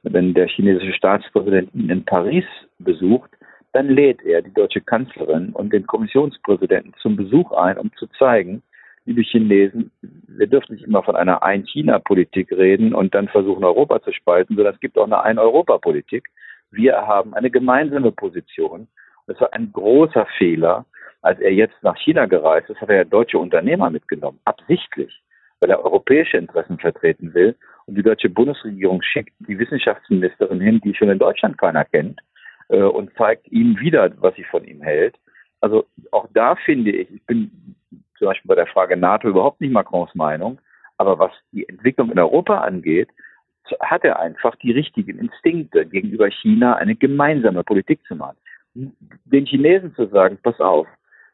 Wenn 0.02 0.34
der 0.34 0.48
chinesische 0.48 0.94
Staatspräsident 0.94 1.74
ihn 1.74 1.90
in 1.90 2.04
Paris 2.04 2.44
besucht, 2.78 3.30
dann 3.72 3.88
lädt 3.88 4.22
er 4.22 4.42
die 4.42 4.52
deutsche 4.52 4.80
Kanzlerin 4.80 5.50
und 5.50 5.72
den 5.72 5.86
Kommissionspräsidenten 5.86 6.94
zum 7.00 7.16
Besuch 7.16 7.52
ein, 7.52 7.78
um 7.78 7.92
zu 7.96 8.06
zeigen, 8.18 8.62
liebe 9.04 9.22
Chinesen, 9.22 9.90
wir 10.00 10.46
dürfen 10.46 10.74
nicht 10.74 10.86
immer 10.86 11.02
von 11.02 11.16
einer 11.16 11.42
Ein-China-Politik 11.42 12.50
reden 12.52 12.94
und 12.94 13.14
dann 13.14 13.28
versuchen, 13.28 13.62
Europa 13.62 14.02
zu 14.02 14.12
spalten, 14.12 14.56
sondern 14.56 14.74
es 14.74 14.80
gibt 14.80 14.98
auch 14.98 15.04
eine 15.04 15.22
Ein-Europa-Politik 15.22 16.28
wir 16.70 16.96
haben 17.06 17.34
eine 17.34 17.50
gemeinsame 17.50 18.12
Position. 18.12 18.86
Das 19.26 19.40
war 19.40 19.52
ein 19.52 19.72
großer 19.72 20.26
Fehler, 20.38 20.84
als 21.22 21.38
er 21.40 21.52
jetzt 21.52 21.82
nach 21.82 21.96
China 21.98 22.26
gereist 22.26 22.70
ist, 22.70 22.80
hat 22.80 22.88
er 22.88 22.96
ja 22.96 23.04
deutsche 23.04 23.38
Unternehmer 23.38 23.90
mitgenommen, 23.90 24.40
absichtlich, 24.44 25.22
weil 25.60 25.70
er 25.70 25.84
europäische 25.84 26.36
Interessen 26.36 26.78
vertreten 26.78 27.34
will. 27.34 27.56
Und 27.86 27.96
die 27.96 28.02
deutsche 28.02 28.30
Bundesregierung 28.30 29.02
schickt 29.02 29.34
die 29.40 29.58
Wissenschaftsministerin 29.58 30.60
hin, 30.60 30.80
die 30.82 30.94
schon 30.94 31.10
in 31.10 31.18
Deutschland 31.18 31.58
keiner 31.58 31.84
kennt, 31.84 32.20
äh, 32.68 32.82
und 32.82 33.12
zeigt 33.16 33.48
ihm 33.48 33.78
wieder, 33.78 34.10
was 34.20 34.34
sie 34.36 34.44
von 34.44 34.64
ihm 34.64 34.80
hält. 34.82 35.16
Also 35.60 35.86
auch 36.10 36.26
da 36.32 36.56
finde 36.56 36.92
ich, 36.92 37.10
ich 37.10 37.22
bin 37.26 37.76
zum 38.16 38.28
Beispiel 38.28 38.48
bei 38.48 38.54
der 38.54 38.66
Frage 38.66 38.96
NATO 38.96 39.28
überhaupt 39.28 39.60
nicht 39.60 39.72
Macrons 39.72 40.14
Meinung, 40.14 40.58
aber 40.96 41.18
was 41.18 41.32
die 41.52 41.68
Entwicklung 41.68 42.10
in 42.10 42.18
Europa 42.18 42.58
angeht, 42.58 43.08
hat 43.80 44.04
er 44.04 44.18
einfach 44.18 44.56
die 44.56 44.72
richtigen 44.72 45.18
Instinkte 45.18 45.86
gegenüber 45.86 46.28
China 46.30 46.76
eine 46.76 46.96
gemeinsame 46.96 47.62
Politik 47.62 48.00
zu 48.06 48.16
machen. 48.16 48.36
Den 48.74 49.46
Chinesen 49.46 49.94
zu 49.94 50.06
sagen, 50.06 50.38
pass 50.42 50.58
auf, 50.60 50.86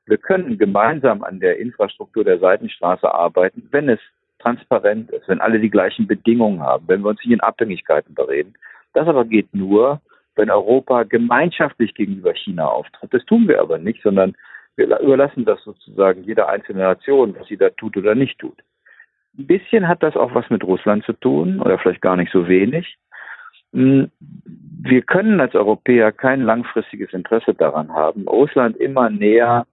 wir 0.07 0.19
können 0.19 0.59
gemeinsam 0.59 1.23
an 1.25 1.41
der 1.41 1.59
Infrastruktur 1.59 2.25
der 2.25 2.39
Seitenstraße 2.39 3.13
arbeiten, 3.13 3.69
wenn 3.73 3.89
es 3.89 4.01
transparent 4.39 5.11
ist, 5.11 5.29
wenn 5.29 5.41
alle 5.41 5.59
die 5.59 5.71
gleichen 5.71 6.07
Bedingungen 6.07 6.61
haben, 6.61 6.85
wenn 6.87 7.03
wir 7.03 7.11
uns 7.11 7.21
nicht 7.25 7.33
in 7.33 7.41
Abhängigkeiten 7.41 8.15
bereden. 8.15 8.55
Das 8.93 9.09
aber 9.09 9.25
geht 9.25 9.53
nur, 9.53 10.01
wenn 10.37 10.51
Europa 10.51 11.03
gemeinschaftlich 11.03 11.95
gegenüber 11.95 12.35
China 12.35 12.67
auftritt. 12.69 13.13
Das 13.13 13.25
tun 13.25 13.49
wir 13.49 13.61
aber 13.61 13.79
nicht, 13.79 14.03
sondern 14.03 14.35
wir 14.77 14.99
überlassen 15.01 15.45
das 15.45 15.63
sozusagen 15.65 16.23
jeder 16.25 16.49
einzelnen 16.49 16.83
Nation, 16.83 17.35
was 17.39 17.49
sie 17.49 17.57
da 17.57 17.71
tut 17.71 17.97
oder 17.97 18.15
nicht 18.15 18.39
tut. 18.39 18.59
Ein 19.39 19.47
bisschen 19.47 19.89
hat 19.89 20.03
das 20.03 20.17
auch 20.17 20.35
was 20.35 20.49
mit 20.51 20.63
Russland 20.65 21.05
zu 21.05 21.15
tun 21.15 21.61
oder 21.61 21.79
vielleicht 21.79 22.03
gar 22.03 22.17
nicht 22.17 22.31
so 22.33 22.47
wenig. 22.47 22.97
Hm, 23.73 24.11
wir 24.83 25.03
können 25.03 25.41
als 25.41 25.55
Europäer 25.55 26.13
kein 26.13 26.43
langfristiges 26.43 27.13
Interesse 27.13 27.55
daran 27.55 27.93
haben, 27.93 28.29
Russland 28.29 28.77
immer 28.77 29.11
näher 29.11 29.67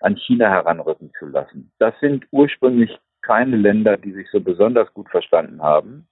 an 0.00 0.16
China 0.16 0.48
heranrücken 0.48 1.12
zu 1.18 1.26
lassen. 1.26 1.70
Das 1.78 1.98
sind 2.00 2.26
ursprünglich 2.30 2.98
keine 3.22 3.56
Länder, 3.56 3.96
die 3.96 4.12
sich 4.12 4.28
so 4.30 4.40
besonders 4.40 4.92
gut 4.94 5.08
verstanden 5.08 5.62
haben. 5.62 6.06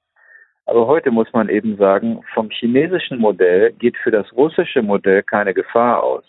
Aber 0.66 0.87
heute 0.87 1.11
muss 1.11 1.33
man 1.33 1.48
eben 1.48 1.79
sagen, 1.79 2.22
vom 2.35 2.51
chinesischen 2.51 3.18
Modell 3.18 3.72
geht 3.72 3.96
für 3.96 4.11
das 4.11 4.31
russische 4.35 4.83
Modell 4.83 5.22
keine 5.22 5.55
Gefahr 5.55 6.03
aus. 6.03 6.24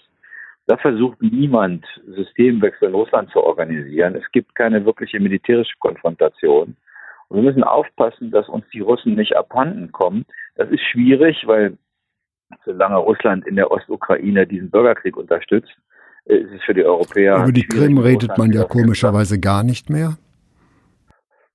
Da 0.65 0.77
versucht 0.77 1.21
niemand, 1.21 1.85
Systemwechsel 2.07 2.89
in 2.89 2.95
Russland 2.95 3.29
zu 3.31 3.43
organisieren. 3.43 4.15
Es 4.15 4.31
gibt 4.31 4.55
keine 4.55 4.85
wirkliche 4.85 5.19
militärische 5.19 5.75
Konfrontation. 5.79 6.77
Und 7.27 7.37
wir 7.37 7.43
müssen 7.43 7.63
aufpassen, 7.63 8.31
dass 8.31 8.47
uns 8.47 8.65
die 8.71 8.79
Russen 8.79 9.15
nicht 9.15 9.35
abhanden 9.35 9.91
kommen. 9.91 10.25
Das 10.55 10.69
ist 10.69 10.83
schwierig, 10.83 11.45
weil 11.45 11.77
solange 12.65 12.97
Russland 12.97 13.45
in 13.45 13.55
der 13.55 13.71
Ostukraine 13.71 14.47
diesen 14.47 14.71
Bürgerkrieg 14.71 15.17
unterstützt, 15.17 15.75
ist 16.25 16.51
es 16.51 16.63
für 16.63 16.73
die 16.73 16.83
Europäer. 16.83 17.37
Über 17.43 17.51
die 17.51 17.65
Krim 17.65 17.97
redet 17.97 18.37
man 18.37 18.51
ja 18.51 18.63
komischerweise 18.63 19.39
gar 19.39 19.63
nicht 19.63 19.89
mehr. 19.89 20.17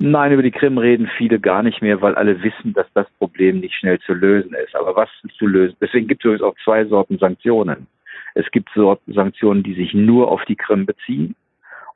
Nein, 0.00 0.32
über 0.32 0.42
die 0.42 0.50
Krim 0.50 0.76
reden 0.76 1.08
viele 1.16 1.38
gar 1.38 1.62
nicht 1.62 1.80
mehr, 1.80 2.02
weil 2.02 2.14
alle 2.16 2.42
wissen, 2.42 2.72
dass 2.74 2.86
das 2.94 3.06
Problem 3.18 3.60
nicht 3.60 3.74
schnell 3.74 4.00
zu 4.00 4.12
lösen 4.12 4.54
ist. 4.54 4.74
Aber 4.74 4.96
was 4.96 5.08
zu 5.38 5.46
lösen? 5.46 5.76
Deswegen 5.80 6.08
gibt 6.08 6.22
es 6.22 6.26
übrigens 6.26 6.42
auch 6.42 6.56
zwei 6.64 6.84
Sorten 6.84 7.18
Sanktionen. 7.18 7.86
Es 8.34 8.50
gibt 8.50 8.68
Sanktionen, 9.06 9.62
die 9.62 9.74
sich 9.74 9.94
nur 9.94 10.30
auf 10.30 10.44
die 10.46 10.56
Krim 10.56 10.86
beziehen. 10.86 11.36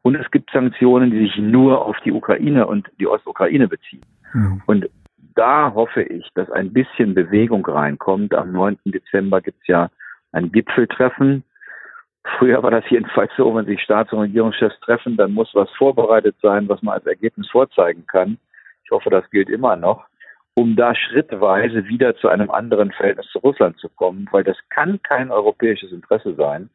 Und 0.02 0.14
es 0.14 0.30
gibt 0.30 0.50
Sanktionen, 0.52 1.10
die 1.10 1.18
sich 1.18 1.36
nur 1.38 1.84
auf 1.84 1.96
die 2.04 2.12
Ukraine 2.12 2.66
und 2.66 2.88
die 3.00 3.08
Ostukraine 3.08 3.66
beziehen. 3.66 4.02
Mhm. 4.32 4.62
Und 4.66 4.88
da 5.34 5.72
hoffe 5.74 6.02
ich, 6.02 6.28
dass 6.34 6.50
ein 6.50 6.72
bisschen 6.72 7.14
Bewegung 7.14 7.66
reinkommt. 7.66 8.34
Am 8.34 8.52
9. 8.52 8.78
Dezember 8.86 9.40
gibt 9.40 9.58
es 9.62 9.66
ja 9.66 9.90
ein 10.32 10.52
Gipfeltreffen. 10.52 11.42
Früher 12.38 12.62
war 12.62 12.70
das 12.70 12.84
jedenfalls 12.90 13.30
so, 13.36 13.54
wenn 13.54 13.66
sich 13.66 13.80
Staats- 13.82 14.12
und 14.12 14.20
Regierungschefs 14.20 14.78
treffen, 14.80 15.16
dann 15.16 15.32
muss 15.32 15.50
was 15.54 15.70
vorbereitet 15.78 16.36
sein, 16.42 16.68
was 16.68 16.82
man 16.82 16.94
als 16.94 17.06
Ergebnis 17.06 17.48
vorzeigen 17.50 18.06
kann. 18.06 18.38
Ich 18.84 18.90
hoffe, 18.90 19.10
das 19.10 19.28
gilt 19.30 19.48
immer 19.48 19.76
noch 19.76 20.04
um 20.58 20.74
da 20.74 20.92
schrittweise 20.94 21.86
wieder 21.86 22.16
zu 22.16 22.28
einem 22.28 22.50
anderen 22.50 22.90
Verhältnis 22.90 23.26
zu 23.30 23.38
Russland 23.38 23.78
zu 23.78 23.88
kommen, 23.90 24.26
weil 24.32 24.42
das 24.42 24.56
kann 24.70 25.00
kein 25.02 25.30
europäisches 25.30 25.92
Interesse 25.92 26.34
sein, 26.34 26.68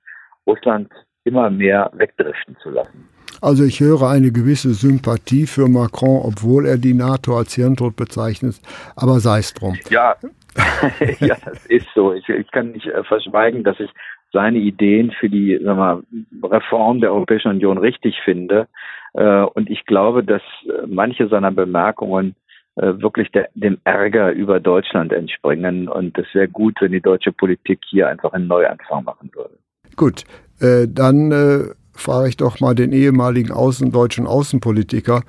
Russland 0.48 0.90
immer 1.26 1.50
mehr 1.50 1.92
wegdriften 1.94 2.56
zu 2.64 2.70
lassen. 2.70 3.10
Also 3.42 3.66
ich 3.66 3.82
höre 3.82 4.10
eine 4.10 4.32
gewisse 4.32 4.74
Sympathie 4.74 5.48
für 5.48 5.68
Macron, 5.68 6.22
obwohl 6.24 6.66
er 6.66 6.78
die 6.78 6.94
NATO 6.94 7.38
als 7.38 7.56
Hirntod 7.56 7.98
bezeichnet, 7.98 8.62
aber 8.96 9.20
sei 9.20 9.40
es 9.40 9.54
drum. 9.54 9.78
Ja, 9.90 10.16
ja, 11.20 11.36
das 11.44 11.66
ist 11.66 11.88
so. 11.94 12.14
Ich, 12.14 12.30
ich 12.30 12.50
kann 12.52 12.72
nicht 12.72 12.86
äh, 12.86 13.04
verschweigen, 13.04 13.64
dass 13.64 13.80
ich 13.80 13.90
seine 14.34 14.58
Ideen 14.58 15.12
für 15.12 15.30
die 15.30 15.60
sag 15.64 15.78
mal, 15.78 16.04
Reform 16.44 17.00
der 17.00 17.14
Europäischen 17.14 17.52
Union 17.52 17.78
richtig 17.78 18.16
finde. 18.26 18.68
Äh, 19.14 19.44
und 19.44 19.70
ich 19.70 19.86
glaube, 19.86 20.24
dass 20.24 20.42
äh, 20.66 20.88
manche 20.88 21.28
seiner 21.30 21.52
Bemerkungen 21.52 22.36
äh, 22.76 22.94
wirklich 22.98 23.32
der, 23.32 23.50
dem 23.54 23.78
Ärger 23.84 24.32
über 24.32 24.60
Deutschland 24.60 25.14
entspringen. 25.14 25.88
Und 25.88 26.18
es 26.18 26.26
wäre 26.34 26.48
gut, 26.48 26.76
wenn 26.82 26.92
die 26.92 27.02
deutsche 27.02 27.32
Politik 27.32 27.80
hier 27.88 28.10
einfach 28.10 28.34
einen 28.34 28.48
Neuanfang 28.48 29.04
machen 29.04 29.30
würde. 29.34 29.54
Gut, 29.96 30.24
äh, 30.60 30.88
dann 30.90 31.32
äh, 31.32 31.74
frage 31.94 32.30
ich 32.30 32.38
doch 32.38 32.60
mal 32.60 32.74
den 32.74 32.92
ehemaligen 32.92 33.52
außen, 33.52 33.92
deutschen 33.92 34.26
Außenpolitiker, 34.26 35.22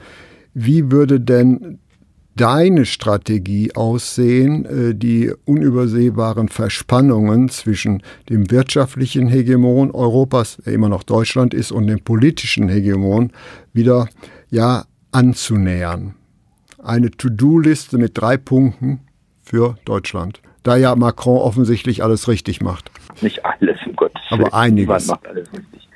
wie 0.55 0.90
würde 0.90 1.21
denn 1.21 1.81
deine 2.37 2.85
Strategie 2.85 3.73
aussehen, 3.75 4.64
äh, 4.64 4.94
die 4.94 5.33
unübersehbaren 5.44 6.49
Verspannungen 6.49 7.49
zwischen 7.49 8.03
dem 8.29 8.51
wirtschaftlichen 8.51 9.29
Hegemon 9.29 9.90
Europas, 9.90 10.57
der 10.64 10.73
immer 10.73 10.88
noch 10.88 11.03
Deutschland 11.03 11.55
ist, 11.55 11.73
und 11.73 11.87
dem 11.87 12.03
politischen 12.03 12.68
Hegemon 12.68 13.33
wieder 13.73 14.09
ja 14.51 14.85
anzunähern. 15.12 16.14
Eine 16.83 17.11
To-Do-Liste 17.11 17.99
mit 17.99 18.18
drei 18.18 18.37
Punkten 18.37 19.01
für 19.42 19.77
Deutschland. 19.85 20.40
Da 20.62 20.77
ja 20.77 20.94
Macron 20.97 21.38
offensichtlich 21.38 22.03
alles 22.03 22.27
richtig 22.29 22.61
macht. 22.61 22.90
Nicht 23.20 23.44
alles, 23.44 23.79
um 23.87 23.94
Gottes 23.97 24.20
Willen. 24.31 24.44
Aber 24.44 24.55
einiges. 24.55 25.07
macht 25.07 25.27
alles 25.27 25.49
richtig. 25.53 25.88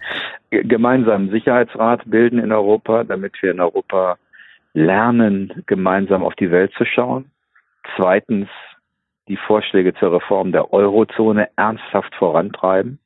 Gemeinsamen 0.50 1.30
Sicherheitsrat 1.30 2.02
bilden 2.06 2.38
in 2.38 2.52
Europa, 2.52 3.04
damit 3.04 3.34
wir 3.42 3.50
in 3.50 3.60
Europa 3.60 4.16
lernen, 4.78 5.64
gemeinsam 5.66 6.22
auf 6.22 6.34
die 6.36 6.50
Welt 6.50 6.72
zu 6.78 6.84
schauen. 6.84 7.30
Zweitens, 7.96 8.48
die 9.26 9.36
Vorschläge 9.36 9.92
zur 9.94 10.12
Reform 10.12 10.52
der 10.52 10.72
Eurozone 10.72 11.48
ernsthaft 11.56 12.14
vorantreiben. 12.14 12.98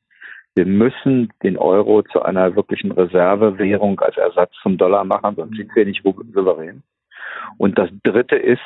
Wir 0.55 0.65
müssen 0.65 1.33
den 1.41 1.57
Euro 1.57 2.03
zu 2.03 2.21
einer 2.21 2.55
wirklichen 2.55 2.91
Reservewährung 2.91 3.99
als 3.99 4.17
Ersatz 4.17 4.51
zum 4.61 4.77
Dollar 4.77 5.03
machen, 5.03 5.35
sonst 5.35 5.57
sind 5.57 5.75
wir 5.75 5.85
nicht 5.85 6.03
souverän. 6.03 6.83
Und 7.57 7.77
das 7.79 7.89
Dritte 8.03 8.35
ist 8.35 8.61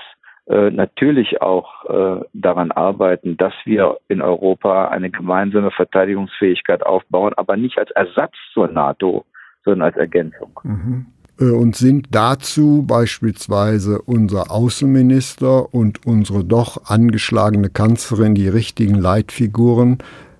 äh, 0.47 0.69
natürlich 0.69 1.41
auch 1.41 1.85
äh, 1.85 2.25
daran 2.33 2.71
arbeiten, 2.71 3.37
dass 3.37 3.53
wir 3.63 3.97
in 4.09 4.21
Europa 4.21 4.89
eine 4.89 5.09
gemeinsame 5.09 5.71
Verteidigungsfähigkeit 5.71 6.85
aufbauen, 6.85 7.33
aber 7.37 7.55
nicht 7.55 7.79
als 7.79 7.91
Ersatz 7.91 8.33
zur 8.53 8.67
NATO, 8.67 9.25
sondern 9.63 9.87
als 9.87 9.97
Ergänzung. 9.97 10.59
Mhm. 10.63 11.05
Äh, 11.39 11.51
und 11.51 11.75
sind 11.75 12.07
dazu 12.11 12.85
beispielsweise 12.87 14.01
unser 14.01 14.51
Außenminister 14.51 15.73
und 15.73 16.05
unsere 16.05 16.43
doch 16.43 16.85
angeschlagene 16.85 17.69
Kanzlerin 17.69 18.35
die 18.35 18.47
richtigen 18.47 18.95
Leitfiguren, 18.95 19.99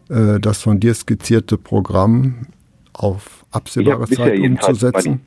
äh, 0.09 0.39
das 0.39 0.61
von 0.61 0.79
dir 0.79 0.93
skizzierte 0.93 1.57
Programm 1.57 2.47
auf 2.93 3.45
absehbare 3.51 4.07
Zeit 4.07 4.39
umzusetzen? 4.39 5.21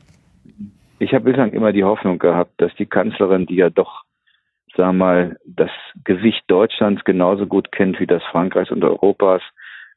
ich 1.01 1.15
habe 1.15 1.25
bislang 1.25 1.51
immer 1.51 1.73
die 1.73 1.83
Hoffnung 1.83 2.19
gehabt, 2.19 2.61
dass 2.61 2.73
die 2.75 2.85
Kanzlerin, 2.85 3.47
die 3.47 3.55
ja 3.55 3.71
doch, 3.71 4.03
sag 4.77 4.93
mal, 4.93 5.37
das 5.45 5.71
Gewicht 6.03 6.43
Deutschlands 6.47 7.03
genauso 7.05 7.47
gut 7.47 7.71
kennt 7.71 7.99
wie 7.99 8.05
das 8.05 8.21
Frankreichs 8.31 8.69
und 8.69 8.83
Europas, 8.83 9.41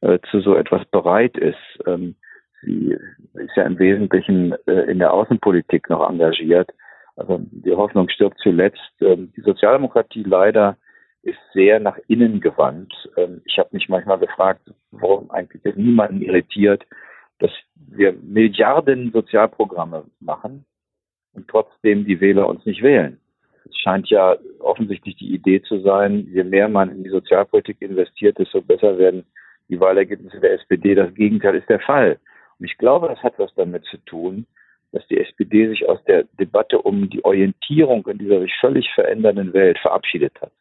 äh, 0.00 0.18
zu 0.30 0.40
so 0.40 0.56
etwas 0.56 0.82
bereit 0.86 1.36
ist. 1.36 1.58
Ähm, 1.86 2.16
sie 2.64 2.96
ist 3.34 3.56
ja 3.56 3.64
im 3.64 3.78
Wesentlichen 3.78 4.54
äh, 4.66 4.90
in 4.90 4.98
der 4.98 5.12
Außenpolitik 5.12 5.88
noch 5.90 6.08
engagiert. 6.08 6.70
Also 7.16 7.40
die 7.50 7.72
Hoffnung 7.72 8.08
stirbt 8.08 8.38
zuletzt. 8.38 8.92
Ähm, 9.00 9.32
die 9.36 9.42
Sozialdemokratie 9.42 10.24
leider 10.24 10.76
ist 11.22 11.38
sehr 11.52 11.80
nach 11.80 11.98
innen 12.08 12.40
gewandt. 12.40 12.92
Ähm, 13.16 13.42
ich 13.44 13.58
habe 13.58 13.70
mich 13.72 13.88
manchmal 13.88 14.18
gefragt, 14.18 14.70
warum 14.90 15.30
eigentlich 15.30 15.74
niemanden 15.76 16.22
irritiert, 16.22 16.84
dass 17.38 17.50
wir 17.74 18.12
Milliarden 18.12 19.12
Sozialprogramme 19.12 20.04
machen 20.20 20.64
und 21.32 21.48
trotzdem 21.48 22.04
die 22.04 22.20
Wähler 22.20 22.48
uns 22.48 22.64
nicht 22.66 22.82
wählen. 22.82 23.18
Es 23.64 23.78
scheint 23.78 24.08
ja 24.10 24.36
offensichtlich 24.60 25.16
die 25.16 25.34
Idee 25.34 25.62
zu 25.62 25.80
sein, 25.80 26.28
je 26.30 26.44
mehr 26.44 26.68
man 26.68 26.90
in 26.90 27.02
die 27.02 27.10
Sozialpolitik 27.10 27.80
investiert, 27.80 28.38
desto 28.38 28.60
besser 28.60 28.98
werden 28.98 29.24
die 29.68 29.80
Wahlergebnisse 29.80 30.40
der 30.40 30.52
SPD. 30.52 30.94
Das 30.94 31.12
Gegenteil 31.14 31.54
ist 31.54 31.68
der 31.68 31.80
Fall. 31.80 32.18
Und 32.58 32.66
ich 32.66 32.78
glaube, 32.78 33.08
das 33.08 33.22
hat 33.22 33.38
was 33.38 33.54
damit 33.54 33.84
zu 33.84 33.98
tun, 33.98 34.46
dass 34.92 35.06
die 35.08 35.18
SPD 35.18 35.68
sich 35.68 35.88
aus 35.88 36.02
der 36.04 36.24
Debatte 36.38 36.80
um 36.80 37.10
die 37.10 37.24
Orientierung 37.24 38.06
in 38.06 38.18
dieser 38.18 38.40
sich 38.40 38.54
völlig 38.60 38.88
verändernden 38.94 39.52
Welt 39.52 39.78
verabschiedet 39.78 40.40
hat. 40.40 40.52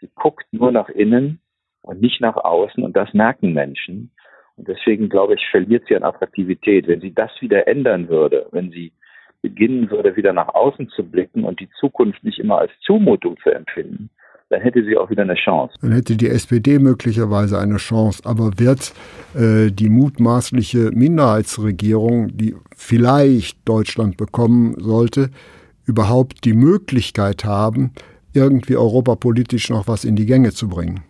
Sie 0.00 0.08
guckt 0.14 0.46
nur 0.52 0.72
nach 0.72 0.88
innen 0.88 1.40
und 1.82 2.00
nicht 2.00 2.20
nach 2.20 2.36
außen 2.36 2.82
und 2.82 2.96
das 2.96 3.12
merken 3.12 3.52
Menschen. 3.52 4.10
Und 4.56 4.68
deswegen 4.68 5.08
glaube 5.08 5.34
ich, 5.34 5.46
verliert 5.50 5.84
sie 5.86 5.96
an 5.96 6.02
Attraktivität. 6.02 6.86
Wenn 6.86 7.00
sie 7.00 7.12
das 7.12 7.30
wieder 7.40 7.68
ändern 7.68 8.08
würde, 8.08 8.46
wenn 8.52 8.70
sie 8.70 8.92
beginnen 9.42 9.90
würde, 9.90 10.16
wieder 10.16 10.32
nach 10.32 10.54
außen 10.54 10.88
zu 10.88 11.04
blicken 11.04 11.44
und 11.44 11.60
die 11.60 11.68
Zukunft 11.78 12.24
nicht 12.24 12.38
immer 12.38 12.58
als 12.58 12.72
Zumutung 12.80 13.36
zu 13.42 13.50
empfinden, 13.50 14.08
dann 14.54 14.62
hätte 14.62 14.84
sie 14.84 14.96
auch 14.96 15.10
wieder 15.10 15.22
eine 15.22 15.34
Chance. 15.34 15.74
Dann 15.82 15.90
hätte 15.90 16.16
die 16.16 16.28
SPD 16.28 16.78
möglicherweise 16.78 17.58
eine 17.58 17.76
Chance. 17.76 18.22
Aber 18.24 18.52
wird 18.56 18.92
äh, 19.34 19.72
die 19.72 19.88
mutmaßliche 19.88 20.92
Minderheitsregierung, 20.94 22.28
die 22.36 22.54
vielleicht 22.76 23.68
Deutschland 23.68 24.16
bekommen 24.16 24.76
sollte, 24.78 25.30
überhaupt 25.86 26.44
die 26.44 26.52
Möglichkeit 26.52 27.44
haben, 27.44 27.92
irgendwie 28.32 28.76
europapolitisch 28.76 29.70
noch 29.70 29.88
was 29.88 30.04
in 30.04 30.14
die 30.14 30.26
Gänge 30.26 30.50
zu 30.50 30.68
bringen? 30.68 31.00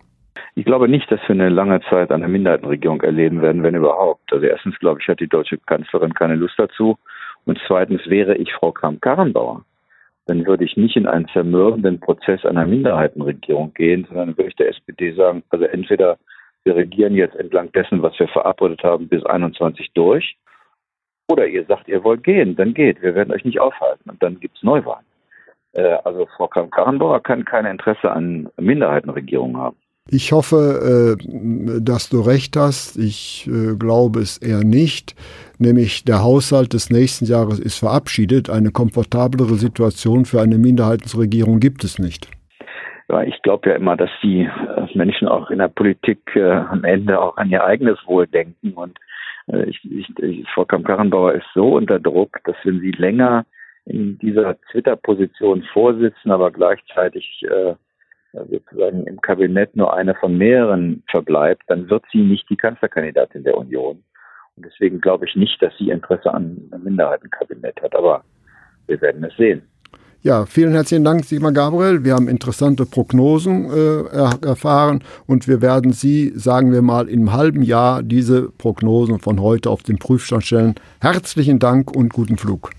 Ich 0.55 0.65
glaube 0.65 0.89
nicht, 0.89 1.11
dass 1.11 1.19
wir 1.27 1.35
eine 1.35 1.49
lange 1.49 1.81
Zeit 1.89 2.11
eine 2.11 2.27
Minderheitenregierung 2.27 3.01
erleben 3.01 3.43
werden, 3.43 3.61
wenn 3.61 3.75
überhaupt. 3.75 4.33
Also 4.33 4.45
erstens, 4.45 4.79
glaube 4.79 5.01
ich, 5.01 5.07
hat 5.07 5.19
die 5.19 5.27
deutsche 5.27 5.59
Kanzlerin 5.59 6.15
keine 6.15 6.35
Lust 6.35 6.55
dazu. 6.57 6.97
Und 7.45 7.59
zweitens 7.67 8.01
wäre 8.07 8.35
ich 8.37 8.51
Frau 8.53 8.71
Kramp-Karrenbauer 8.71 9.63
dann 10.25 10.45
würde 10.45 10.65
ich 10.65 10.75
nicht 10.75 10.95
in 10.95 11.07
einen 11.07 11.27
zermürbenden 11.27 11.99
Prozess 11.99 12.45
einer 12.45 12.65
Minderheitenregierung 12.65 13.73
gehen, 13.73 14.05
sondern 14.07 14.37
würde 14.37 14.49
ich 14.49 14.55
der 14.55 14.69
SPD 14.69 15.13
sagen, 15.13 15.43
also 15.49 15.65
entweder 15.65 16.17
wir 16.63 16.75
regieren 16.75 17.13
jetzt 17.13 17.35
entlang 17.35 17.71
dessen, 17.73 18.01
was 18.01 18.17
wir 18.19 18.27
verabredet 18.27 18.83
haben, 18.83 19.07
bis 19.07 19.23
21 19.23 19.91
durch, 19.93 20.35
oder 21.27 21.47
ihr 21.47 21.65
sagt, 21.65 21.87
ihr 21.87 22.03
wollt 22.03 22.23
gehen, 22.23 22.55
dann 22.55 22.73
geht. 22.73 23.01
Wir 23.01 23.15
werden 23.15 23.33
euch 23.33 23.45
nicht 23.45 23.59
aufhalten 23.59 24.09
und 24.09 24.21
dann 24.21 24.39
gibt 24.39 24.57
es 24.57 24.63
Neuwahlen. 24.63 25.05
Äh, 25.73 25.97
also 26.03 26.27
Frau 26.37 26.47
Kramp-Karrenbauer 26.47 27.21
kann 27.21 27.45
kein 27.45 27.65
Interesse 27.65 28.11
an 28.11 28.49
Minderheitenregierungen 28.57 29.57
haben. 29.57 29.77
Ich 30.11 30.31
hoffe, 30.31 31.17
äh, 31.17 31.81
dass 31.81 32.09
du 32.09 32.21
recht 32.21 32.55
hast. 32.57 32.95
Ich 32.95 33.47
äh, 33.47 33.75
glaube 33.75 34.19
es 34.19 34.37
eher 34.37 34.63
nicht. 34.63 35.15
Nämlich 35.57 36.05
der 36.05 36.21
Haushalt 36.21 36.73
des 36.73 36.91
nächsten 36.91 37.25
Jahres 37.25 37.59
ist 37.59 37.79
verabschiedet. 37.79 38.51
Eine 38.51 38.69
komfortablere 38.69 39.55
Situation 39.55 40.25
für 40.25 40.41
eine 40.41 40.59
Minderheitenregierung 40.59 41.59
gibt 41.59 41.83
es 41.83 41.97
nicht. 41.97 42.29
Ja, 43.09 43.23
ich 43.23 43.41
glaube 43.41 43.69
ja 43.69 43.75
immer, 43.75 43.97
dass 43.97 44.11
die 44.21 44.41
äh, 44.41 44.97
Menschen 44.97 45.27
auch 45.27 45.49
in 45.49 45.57
der 45.57 45.69
Politik 45.69 46.19
äh, 46.35 46.51
am 46.51 46.83
Ende 46.83 47.19
auch 47.19 47.37
an 47.37 47.49
ihr 47.49 47.63
eigenes 47.63 47.97
Wohl 48.05 48.27
denken. 48.27 48.73
Und 48.73 48.99
äh, 49.47 49.63
ich, 49.63 49.79
ich, 49.91 50.45
Frau 50.53 50.65
Kamp-Karrenbauer 50.65 51.33
ist 51.33 51.47
so 51.55 51.77
unter 51.77 51.99
Druck, 51.99 52.37
dass 52.43 52.55
wenn 52.63 52.79
sie 52.79 52.91
länger 52.91 53.45
in 53.85 54.19
dieser 54.19 54.59
Twitter-Position 54.71 55.63
vorsitzen, 55.73 56.31
aber 56.31 56.51
gleichzeitig 56.51 57.43
äh, 57.43 57.73
sozusagen 58.49 59.05
im 59.05 59.21
Kabinett 59.21 59.75
nur 59.75 59.95
eine 59.95 60.15
von 60.15 60.37
mehreren 60.37 61.03
verbleibt, 61.09 61.63
dann 61.67 61.89
wird 61.89 62.03
sie 62.11 62.21
nicht 62.21 62.49
die 62.49 62.57
Kanzlerkandidatin 62.57 63.43
der 63.43 63.57
Union. 63.57 64.03
Und 64.55 64.65
deswegen 64.65 65.01
glaube 65.01 65.25
ich 65.25 65.35
nicht, 65.35 65.61
dass 65.61 65.73
sie 65.77 65.89
Interesse 65.89 66.33
an 66.33 66.57
einem 66.71 66.83
Minderheitenkabinett 66.83 67.81
hat. 67.81 67.95
Aber 67.95 68.23
wir 68.87 69.01
werden 69.01 69.23
es 69.23 69.35
sehen. 69.35 69.63
Ja, 70.21 70.47
vielen 70.47 70.71
herzlichen 70.71 71.03
Dank, 71.03 71.23
Sigmar 71.23 71.51
Gabriel. 71.51 72.03
Wir 72.03 72.15
haben 72.15 72.27
interessante 72.27 72.87
Prognosen 72.87 73.69
äh, 73.69 74.47
erfahren 74.47 75.03
und 75.27 75.47
wir 75.47 75.61
werden 75.61 75.91
Sie, 75.91 76.29
sagen 76.29 76.71
wir 76.71 76.81
mal, 76.81 77.07
im 77.09 77.31
halben 77.31 77.61
Jahr 77.61 78.01
diese 78.01 78.49
Prognosen 78.49 79.19
von 79.19 79.39
heute 79.39 79.69
auf 79.69 79.83
den 79.83 79.99
Prüfstand 79.99 80.43
stellen. 80.43 80.75
Herzlichen 80.99 81.59
Dank 81.59 81.95
und 81.95 82.11
guten 82.11 82.37
Flug. 82.37 82.71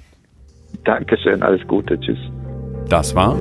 Dankeschön, 0.85 1.40
alles 1.45 1.64
Gute, 1.69 2.01
tschüss. 2.01 2.19
Das 2.88 3.14
war 3.14 3.40